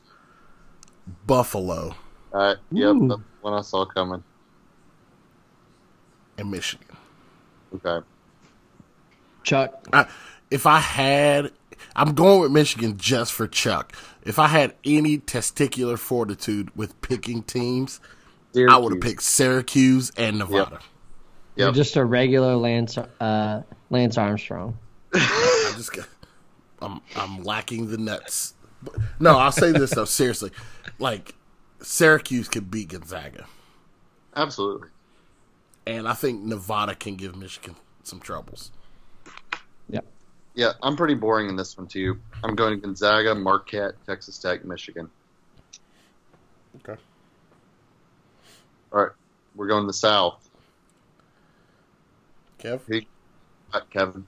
[1.28, 1.94] Buffalo,
[2.34, 2.58] All right.
[2.72, 2.96] Yep.
[2.96, 3.08] Ooh.
[3.10, 4.24] That's one I saw coming.
[6.38, 6.88] and Michigan.
[7.76, 8.06] Okay.
[9.44, 10.08] Chuck, I,
[10.50, 11.52] if I had,
[11.96, 13.94] I'm going with Michigan just for Chuck.
[14.24, 18.00] If I had any testicular fortitude with picking teams,
[18.56, 20.80] I would have picked Syracuse and Nevada.
[21.58, 24.78] you're just a regular Lance, uh, Lance Armstrong.
[25.14, 26.08] I just got,
[26.84, 28.54] I'm I'm lacking the nuts.
[28.84, 30.52] But- No, I'll say this though, seriously.
[31.00, 31.34] Like
[31.82, 33.46] Syracuse could beat Gonzaga.
[34.36, 34.90] Absolutely.
[35.88, 38.72] And I think Nevada can give Michigan some troubles.
[39.90, 40.00] Yeah,
[40.56, 42.20] Yeah, I'm pretty boring in this one too.
[42.44, 45.10] I'm going to Gonzaga, Marquette, Texas Tech, Michigan.
[46.78, 47.00] Okay.
[48.92, 49.12] All right.
[49.56, 50.50] We're going to the South.
[52.60, 52.82] Kev?
[52.88, 53.02] Who-
[53.74, 54.26] uh, Kevin.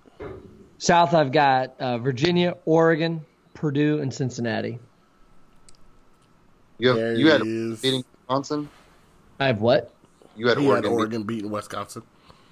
[0.86, 3.26] South, I've got uh, Virginia, Oregon,
[3.56, 4.78] Purdue, and Cincinnati.
[6.78, 7.82] You have There you had is.
[7.82, 8.70] beating Wisconsin.
[9.40, 9.96] I have what?
[10.36, 11.00] You had He Oregon.
[11.00, 12.04] had beat- beating Wisconsin.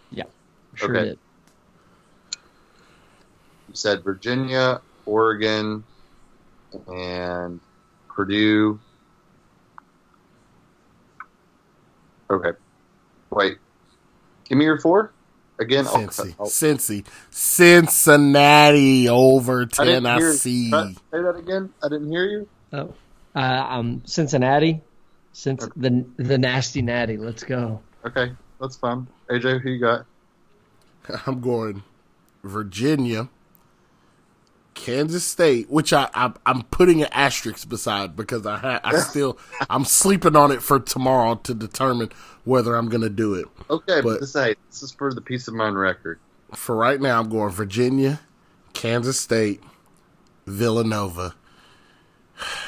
[0.09, 0.23] Yeah,
[0.73, 1.05] sure Okay.
[1.09, 1.19] did.
[3.67, 5.83] You said Virginia, Oregon,
[6.87, 7.59] and
[8.09, 8.79] Purdue.
[12.31, 12.57] Okay.
[13.29, 13.59] Wait.
[14.45, 15.13] Give me your four
[15.63, 15.85] again.
[15.85, 16.35] Cincy.
[16.39, 17.05] I'll- Cincy.
[17.31, 20.03] Cincinnati over I didn't.
[20.03, 20.69] Tennessee.
[20.69, 21.69] Say that again.
[21.83, 22.47] I didn't hear you.
[22.71, 22.93] Oh,
[23.35, 24.81] uh, um, Cincinnati,
[25.31, 27.17] since the the nasty natty.
[27.17, 27.81] Let's go.
[28.05, 29.07] Okay, that's fine.
[29.29, 30.05] AJ, who you got?
[31.27, 31.83] I'm going
[32.43, 33.29] Virginia,
[34.73, 39.37] Kansas State, which I, I I'm putting an asterisk beside because I ha- I still
[39.69, 42.09] I'm sleeping on it for tomorrow to determine
[42.43, 43.45] whether I'm going to do it.
[43.69, 46.19] Okay, but But- this, hey, this is for the peace of mind record.
[46.53, 48.19] For right now, I'm going Virginia,
[48.73, 49.61] Kansas State,
[50.45, 51.33] Villanova,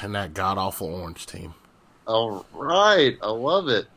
[0.02, 1.54] and that god awful orange team.
[2.08, 3.88] All right, I love it.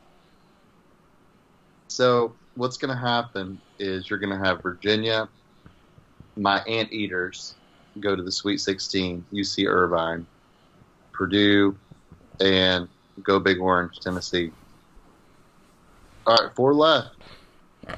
[1.87, 5.27] So what's going to happen is you're going to have Virginia,
[6.35, 7.55] my anteaters,
[7.99, 10.25] go to the Sweet 16, UC Irvine,
[11.11, 11.75] Purdue,
[12.39, 12.87] and
[13.23, 14.51] go Big Orange, Tennessee.
[16.25, 17.15] All right, four left.
[17.87, 17.97] All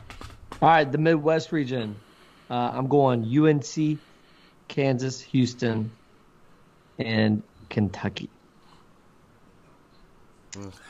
[0.61, 1.95] right, the Midwest region.
[2.49, 3.99] Uh, I'm going UNC,
[4.67, 5.91] Kansas, Houston,
[6.99, 8.29] and Kentucky.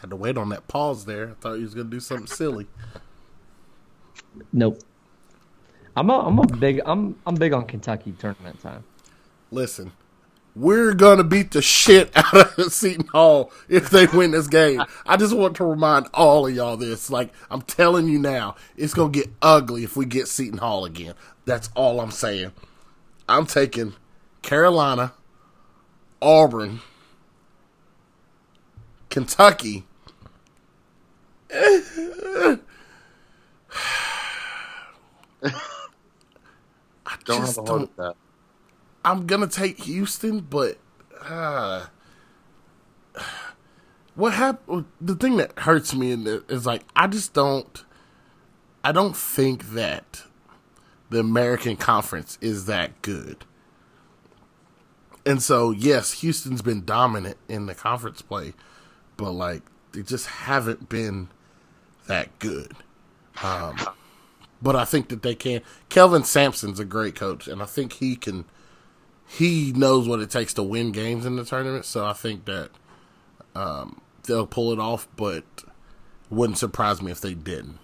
[0.01, 1.29] Had to wait on that pause there.
[1.29, 2.67] I thought he was going to do something silly.
[4.51, 4.81] Nope.
[5.95, 8.83] I'm a I'm a big I'm I'm big on Kentucky tournament time.
[9.51, 9.91] Listen,
[10.55, 14.81] we're gonna beat the shit out of Seton Hall if they win this game.
[15.05, 17.09] I just want to remind all of y'all this.
[17.09, 21.13] Like I'm telling you now, it's gonna get ugly if we get Seton Hall again.
[21.45, 22.53] That's all I'm saying.
[23.27, 23.93] I'm taking
[24.41, 25.13] Carolina,
[26.21, 26.79] Auburn,
[29.09, 29.85] Kentucky.
[31.53, 32.57] I
[37.25, 38.15] Don't have a heart that.
[39.03, 40.77] I'm gonna take Houston, but
[41.23, 41.87] uh,
[44.15, 44.85] what happened?
[44.99, 47.83] The thing that hurts me in is like I just don't.
[48.83, 50.23] I don't think that
[51.09, 53.45] the American Conference is that good.
[55.25, 58.53] And so, yes, Houston's been dominant in the conference play,
[59.17, 61.27] but like they just haven't been
[62.07, 62.73] that good.
[63.43, 63.75] Um,
[64.61, 65.61] but I think that they can.
[65.89, 68.45] Kelvin Sampson's a great coach, and I think he can.
[69.37, 72.69] He knows what it takes to win games in the tournament, so I think that
[73.55, 75.07] um, they'll pull it off.
[75.15, 75.43] But
[76.29, 77.79] wouldn't surprise me if they didn't.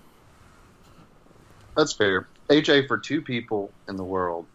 [1.76, 2.28] That's fair.
[2.50, 4.46] AJ, for two people in the world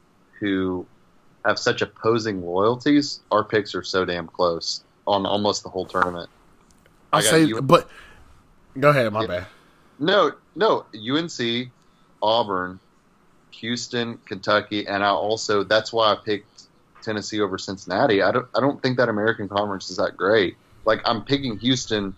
[0.41, 0.87] who
[1.45, 6.29] have such opposing loyalties, our picks are so damn close on almost the whole tournament.
[7.13, 7.89] I I say, but
[8.79, 9.13] go ahead.
[9.13, 9.27] My Yeah.
[9.27, 9.47] bad.
[9.99, 11.71] No, no, UNC,
[12.23, 12.81] Auburn,
[13.53, 16.52] Houston, Kentucky, and I also that's why I picked
[17.03, 18.23] Tennessee over Cincinnati.
[18.23, 20.57] I don't I don't think that American Conference is that great.
[20.85, 22.15] Like I'm picking Houston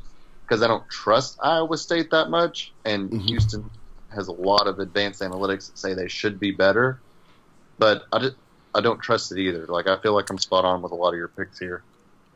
[0.47, 3.29] because I don't trust Iowa State that much, and Mhm.
[3.29, 3.71] Houston
[4.11, 7.01] has a lot of advanced analytics that say they should be better,
[7.79, 8.37] but I just,
[8.75, 9.67] I don't trust it either.
[9.67, 11.83] Like I feel like I'm spot on with a lot of your picks here.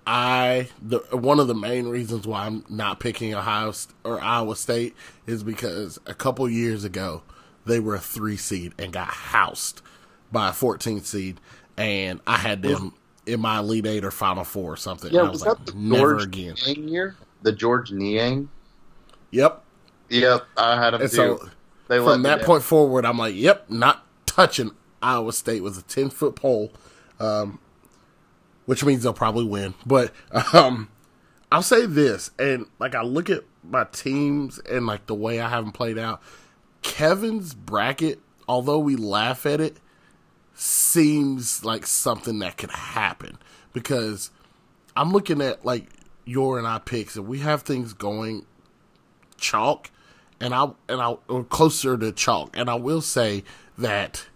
[0.06, 4.56] I the one of the main reasons why I'm not picking Ohio St- or Iowa
[4.56, 4.96] State
[5.26, 7.22] is because a couple years ago
[7.66, 9.82] they were a three seed and got housed
[10.32, 11.40] by a 14 seed,
[11.78, 12.94] and I had them
[13.26, 15.12] in my Elite Eight or Final Four or something.
[15.12, 16.56] Yeah, and I was was that like, the never George again.
[16.66, 17.16] Niang year?
[17.42, 18.50] The George Niang?
[19.30, 19.64] Yep.
[20.10, 21.16] Yep, I had them And too.
[21.16, 21.48] so
[21.88, 22.46] they from me that down.
[22.46, 24.72] point forward, I'm like, yep, not touching
[25.02, 26.72] Iowa State with a 10 foot pole,
[27.20, 27.58] um,
[28.66, 29.74] which means they'll probably win.
[29.86, 30.12] But
[30.54, 30.88] um,
[31.52, 35.48] I'll say this, and like I look at my teams and like the way I
[35.48, 36.22] have them played out,
[36.82, 39.76] Kevin's bracket, although we laugh at it,
[40.60, 43.38] seems like something that could happen
[43.72, 44.30] because
[44.96, 45.86] I'm looking at like
[46.24, 48.44] your and I picks, and we have things going
[49.36, 49.90] chalk,
[50.40, 53.44] and I and I or closer to chalk, and I will say
[53.78, 54.26] that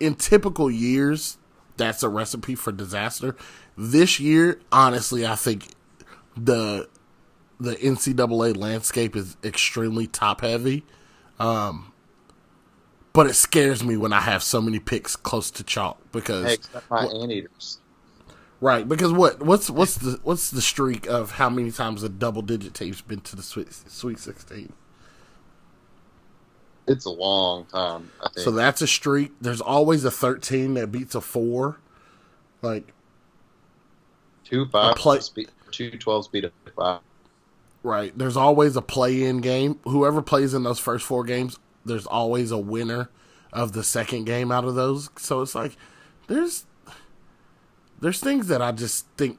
[0.00, 1.36] in typical years,
[1.76, 3.36] that's a recipe for disaster.
[3.76, 5.68] This year, honestly, I think
[6.34, 6.88] the
[7.60, 10.84] the NCAA landscape is extremely top heavy.
[11.38, 11.92] Um,
[13.16, 16.90] but it scares me when I have so many picks close to chalk because except
[16.90, 17.78] my anteaters.
[18.60, 22.42] right because what what's what's the what's the streak of how many times a double
[22.42, 24.72] digit team's been to the sweet sweet sixteen?
[26.86, 28.12] It's a long time.
[28.20, 28.44] I think.
[28.44, 29.32] So that's a streak.
[29.40, 31.80] There's always a 13 that beats a 4.
[32.62, 32.92] Like,
[34.44, 37.00] two five play- speed, two twelve speed of five.
[37.82, 38.16] right.
[38.16, 39.80] There's always a play in game.
[39.84, 43.10] Whoever plays in those first four games, there's always a winner
[43.52, 45.10] of the second game out of those.
[45.16, 45.76] So it's like,
[46.26, 46.66] there's.
[47.98, 49.38] There's things that I just think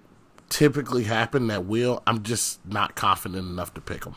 [0.50, 2.02] typically happen that will.
[2.08, 4.16] I'm just not confident enough to pick them.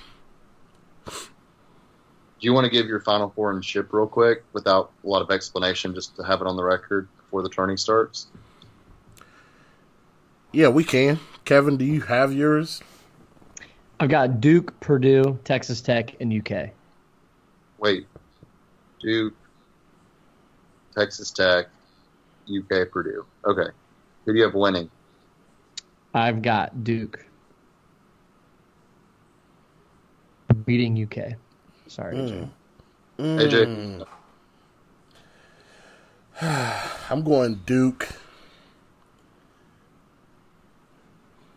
[1.07, 5.21] Do you want to give your final four and ship real quick without a lot
[5.21, 8.29] of explanation, just to have it on the record before the turning starts?
[10.53, 11.21] Yeah, we can.
[11.45, 12.83] Kevin, do you have yours?
[14.01, 16.71] I've got Duke, Purdue, Texas Tech, and UK.
[17.79, 18.07] Wait,
[19.01, 19.35] Duke,
[20.97, 21.67] Texas Tech,
[22.49, 23.25] UK, Purdue.
[23.45, 23.71] Okay,
[24.25, 24.91] who do you have winning?
[26.13, 27.25] I've got Duke
[30.65, 31.35] beating UK.
[31.89, 32.49] Sorry, AJ.
[33.17, 33.39] Hmm.
[33.39, 34.03] AJ, hmm.
[37.11, 38.09] I'm going Duke,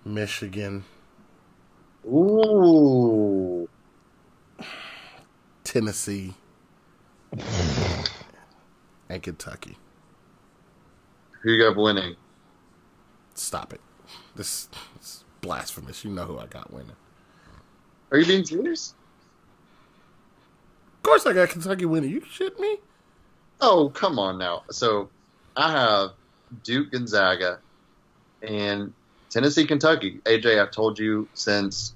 [0.06, 0.84] Michigan,
[2.06, 3.70] ooh,
[5.64, 6.34] Tennessee,
[9.10, 9.78] and Kentucky.
[11.42, 12.16] who you got winning?
[13.36, 13.82] Stop it.
[14.36, 14.70] This
[15.02, 16.04] is blasphemous.
[16.04, 16.96] You know who I got winning.
[18.12, 18.94] Are you being serious?
[20.98, 22.12] Of course I got Kentucky winning.
[22.12, 22.78] You shit me?
[23.60, 24.64] Oh, come on now.
[24.72, 25.10] So
[25.56, 26.12] I have
[26.64, 27.60] Duke Gonzaga
[28.42, 28.94] and
[29.30, 30.20] Tennessee Kentucky.
[30.26, 31.96] AJ, I've told you since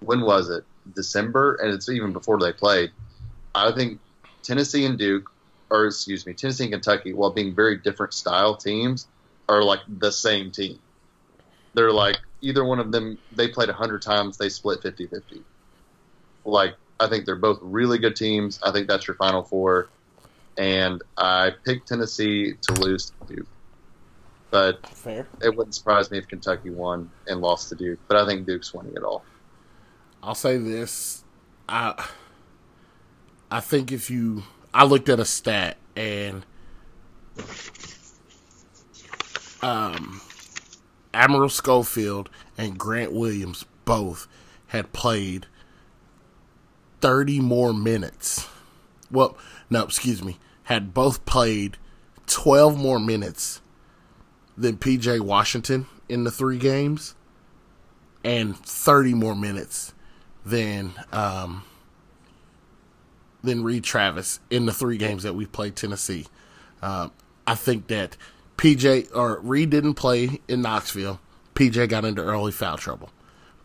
[0.00, 0.64] when was it?
[0.94, 2.90] December, and it's even before they played.
[3.54, 4.00] I think
[4.42, 5.30] Tennessee and Duke,
[5.70, 9.06] or excuse me, Tennessee and Kentucky, while being very different style teams,
[9.48, 10.78] are like the same team.
[11.74, 13.18] They're like either one of them.
[13.32, 14.36] They played a hundred times.
[14.36, 15.42] They split 50-50.
[16.44, 18.58] Like I think they're both really good teams.
[18.62, 19.88] I think that's your final four
[20.60, 23.46] and I picked Tennessee to lose to Duke.
[24.50, 25.26] But Fair.
[25.42, 27.98] it wouldn't surprise me if Kentucky won and lost to Duke.
[28.08, 29.24] But I think Duke's winning it all.
[30.22, 31.24] I'll say this.
[31.68, 32.06] I
[33.50, 36.44] I think if you I looked at a stat and
[39.62, 40.20] um
[41.12, 44.28] Admiral Schofield and Grant Williams both
[44.68, 45.46] had played
[47.00, 48.48] 30 more minutes.
[49.10, 49.36] Well,
[49.68, 50.38] no, excuse me.
[50.64, 51.76] Had both played
[52.26, 53.60] 12 more minutes
[54.56, 57.16] than PJ Washington in the three games
[58.22, 59.94] and 30 more minutes
[60.44, 61.64] than um,
[63.42, 66.26] than Reid Travis in the three games that we've played Tennessee.
[66.82, 67.08] Uh,
[67.46, 68.16] I think that
[68.56, 71.20] PJ or Reid didn't play in Knoxville.
[71.54, 73.10] PJ got into early foul trouble.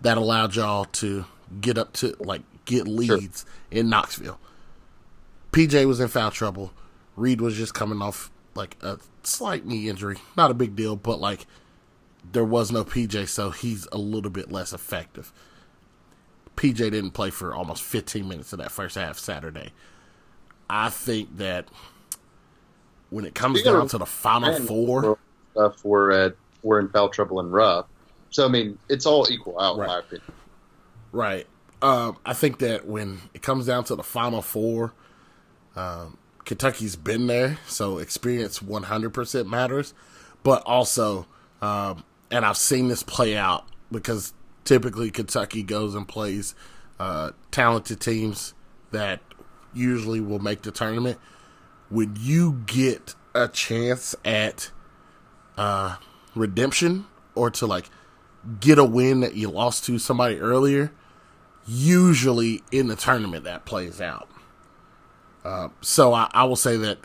[0.02, 1.26] That allowed y'all to
[1.62, 3.80] get up to like get leads sure.
[3.80, 4.40] in Knoxville.
[5.52, 6.74] PJ was in foul trouble.
[7.16, 11.20] Reid was just coming off like a slight knee injury, not a big deal, but
[11.20, 11.46] like
[12.32, 15.32] there was no PJ, so he's a little bit less effective.
[16.56, 19.72] PJ didn't play for almost 15 minutes of that first half Saturday.
[20.70, 21.68] I think that
[23.10, 25.18] when it comes down to the final four,
[25.52, 27.86] stuff we're at we're in foul trouble and rough.
[28.30, 29.86] So I mean, it's all equal out, right.
[29.86, 30.32] in my opinion.
[31.12, 31.48] Right.
[31.82, 34.94] Um, I think that when it comes down to the final four,
[35.76, 39.94] um, Kentucky's been there, so experience 100% matters.
[40.44, 41.26] But also,
[41.62, 44.34] um, and I've seen this play out because
[44.66, 46.56] typically Kentucky goes and plays
[47.00, 48.54] uh, talented teams
[48.92, 49.22] that
[49.74, 51.18] usually will make the tournament.
[51.90, 54.72] When you get a chance at
[55.58, 55.98] uh,
[56.34, 57.06] redemption
[57.36, 57.90] or to like
[58.60, 60.92] get a win that you lost to somebody earlier,
[61.68, 64.30] usually in the tournament that plays out.
[65.44, 67.00] Uh, so I, I will say that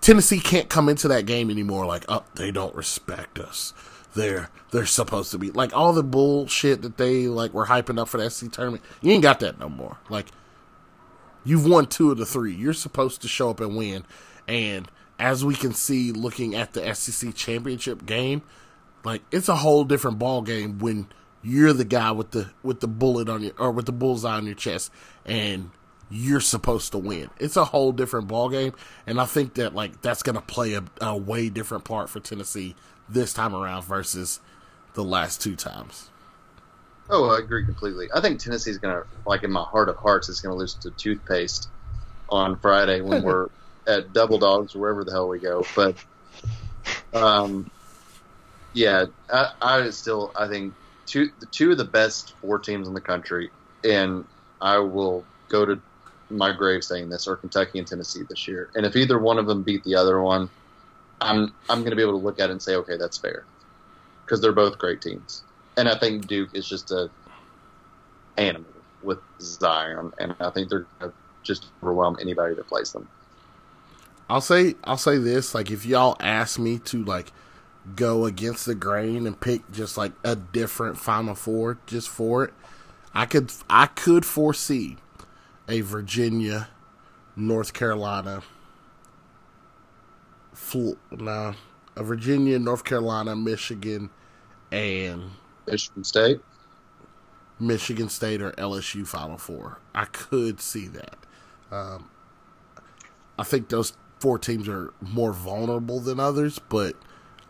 [0.00, 3.74] Tennessee can't come into that game anymore like, oh, they don't respect us
[4.14, 5.50] they're they're supposed to be.
[5.50, 8.82] Like all the bullshit that they like were hyping up for the SC tournament.
[9.00, 9.98] You ain't got that no more.
[10.08, 10.26] Like
[11.44, 12.54] you've won two of the three.
[12.54, 14.04] You're supposed to show up and win.
[14.48, 18.42] And as we can see looking at the SEC championship game,
[19.04, 21.08] like it's a whole different ball game when
[21.42, 24.46] you're the guy with the with the bullet on your or with the bullseye on
[24.46, 24.90] your chest
[25.24, 25.70] and
[26.10, 27.30] you're supposed to win.
[27.38, 28.72] It's a whole different ball game,
[29.06, 32.74] and I think that like that's gonna play a, a way different part for Tennessee
[33.12, 34.40] this time around versus
[34.94, 36.08] the last two times.
[37.08, 38.08] Oh, I agree completely.
[38.14, 41.68] I think Tennessee's gonna, like in my heart of hearts, is gonna lose to toothpaste
[42.28, 43.48] on Friday when we're
[43.86, 45.64] at Double Dogs or wherever the hell we go.
[45.74, 45.96] But,
[47.12, 47.70] um,
[48.72, 50.72] yeah, I, I still I think
[51.06, 53.50] two the two of the best four teams in the country,
[53.82, 54.24] and
[54.60, 55.80] I will go to
[56.30, 58.70] my grave saying this are Kentucky and Tennessee this year.
[58.76, 60.48] And if either one of them beat the other one,
[61.20, 63.44] I'm I'm going to be able to look at it and say, okay, that's fair,
[64.24, 65.44] because they're both great teams,
[65.76, 67.10] and I think Duke is just a
[68.36, 68.70] animal
[69.02, 73.08] with Zion, and I think they're going to just overwhelm anybody that plays them.
[74.28, 77.32] I'll say I'll say this: like if y'all ask me to like
[77.96, 82.54] go against the grain and pick just like a different Final Four just for it,
[83.14, 84.96] I could I could foresee
[85.68, 86.68] a Virginia,
[87.36, 88.42] North Carolina
[91.10, 91.54] nah,
[91.96, 94.10] a Virginia, North Carolina, Michigan,
[94.72, 95.30] and
[95.66, 96.40] Michigan State.
[97.58, 99.78] Michigan State or LSU Final Four.
[99.94, 101.16] I could see that.
[101.70, 102.10] Um,
[103.38, 106.96] I think those four teams are more vulnerable than others, but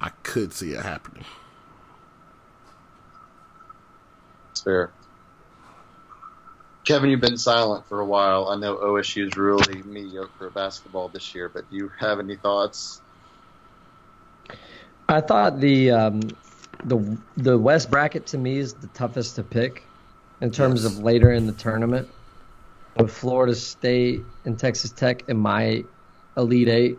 [0.01, 1.25] I could see it happening.
[4.51, 4.93] It's fair.
[6.85, 8.49] Kevin, you've been silent for a while.
[8.49, 12.37] I know OSU is really mediocre at basketball this year, but do you have any
[12.37, 13.03] thoughts?
[15.09, 16.21] I thought the um,
[16.85, 19.83] the the West bracket to me is the toughest to pick
[20.41, 20.93] in terms yes.
[20.93, 22.09] of later in the tournament.
[22.97, 25.85] With Florida State and Texas Tech in my
[26.37, 26.99] Elite Eight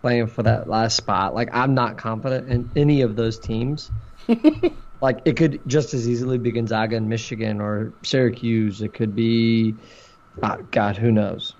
[0.00, 3.90] playing for that last spot, like I'm not confident in any of those teams.
[5.00, 8.82] like it could just as easily be Gonzaga and Michigan or Syracuse.
[8.82, 9.74] It could be,
[10.42, 11.54] uh, God, who knows?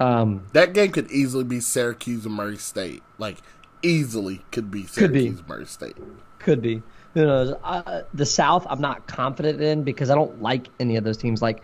[0.00, 3.02] Um, that game could easily be Syracuse and Murray State.
[3.18, 3.38] Like
[3.82, 5.52] easily could be Syracuse, could be.
[5.52, 5.96] Murray State.
[6.38, 6.82] Could be.
[7.14, 7.54] Who knows?
[7.62, 11.42] Uh, the South, I'm not confident in because I don't like any of those teams.
[11.42, 11.62] Like,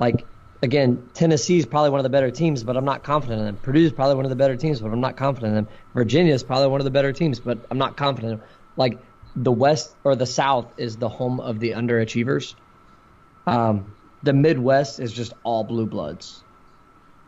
[0.00, 0.26] like
[0.62, 3.56] again, Tennessee is probably one of the better teams, but I'm not confident in them.
[3.56, 5.68] Purdue is probably one of the better teams, but I'm not confident in them.
[5.94, 8.32] Virginia is probably one of the better teams, but I'm not confident.
[8.32, 8.48] In them.
[8.76, 8.98] Like
[9.36, 12.54] the West or the South is the home of the underachievers.
[13.46, 16.42] Um, the Midwest is just all blue bloods.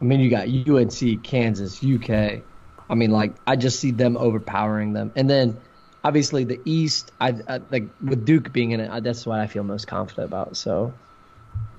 [0.00, 2.42] I mean, you got UNC, Kansas, UK.
[2.88, 5.58] I mean, like I just see them overpowering them, and then
[6.04, 7.12] obviously the East.
[7.20, 9.02] I, I like with Duke being in it.
[9.02, 10.56] That's what I feel most confident about.
[10.56, 10.92] So,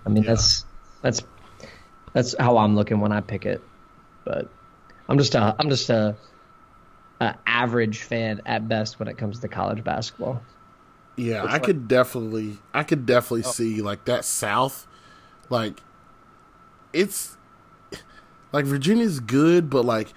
[0.05, 0.31] I mean, yeah.
[0.31, 0.65] that's
[1.01, 1.21] that's
[2.13, 3.61] that's how I'm looking when I pick it.
[4.25, 4.49] But
[5.07, 6.15] I'm just a I'm just a,
[7.19, 10.41] a average fan at best when it comes to college basketball.
[11.15, 14.85] Yeah, I could definitely, I could definitely see like that South,
[15.49, 15.81] like
[16.93, 17.37] it's
[18.51, 20.13] like Virginia's good, but like,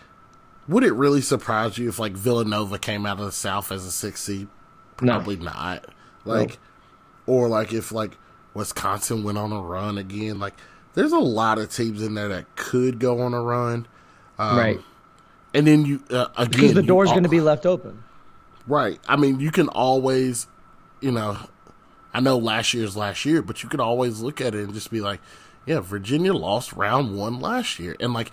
[0.69, 3.91] would it really surprise you if like Villanova came out of the South as a
[3.91, 4.49] six seed?
[5.01, 5.15] No.
[5.15, 5.87] Probably not.
[6.27, 6.59] Like,
[7.27, 8.19] or like if like
[8.55, 10.39] Wisconsin went on a run again.
[10.39, 10.55] Like,
[10.95, 13.87] there's a lot of teams in there that could go on a run.
[14.39, 14.81] Um, right.
[15.53, 18.03] And then you uh, again Because the door's going to be left open.
[18.67, 19.01] Right.
[19.09, 20.47] I mean, you can always,
[21.01, 21.39] you know,
[22.13, 24.91] I know last year's last year, but you can always look at it and just
[24.91, 25.21] be like,
[25.67, 27.97] yeah, Virginia lost round one last year.
[28.01, 28.31] And like,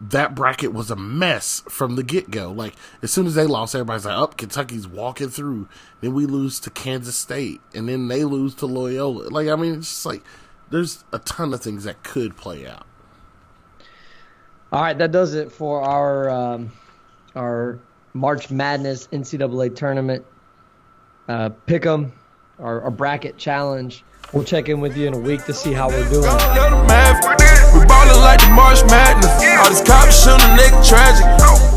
[0.00, 2.52] that bracket was a mess from the get go.
[2.52, 5.68] Like, as soon as they lost, everybody's like, up, Kentucky's walking through.
[6.00, 7.60] Then we lose to Kansas State.
[7.74, 9.28] And then they lose to Loyola.
[9.28, 10.22] Like, I mean, it's just like,
[10.70, 12.86] there's a ton of things that could play out.
[14.70, 16.70] All right, that does it for our um,
[17.34, 17.78] our
[18.12, 20.24] March Madness NCAA tournament
[21.28, 22.10] uh, pick'em,
[22.58, 24.04] our, our bracket challenge.
[24.32, 26.22] We'll check in with you in a week to see how we're doing.
[26.22, 29.88] We ballin' like the March Madness.
[29.88, 31.67] All shooting, nigga tragic.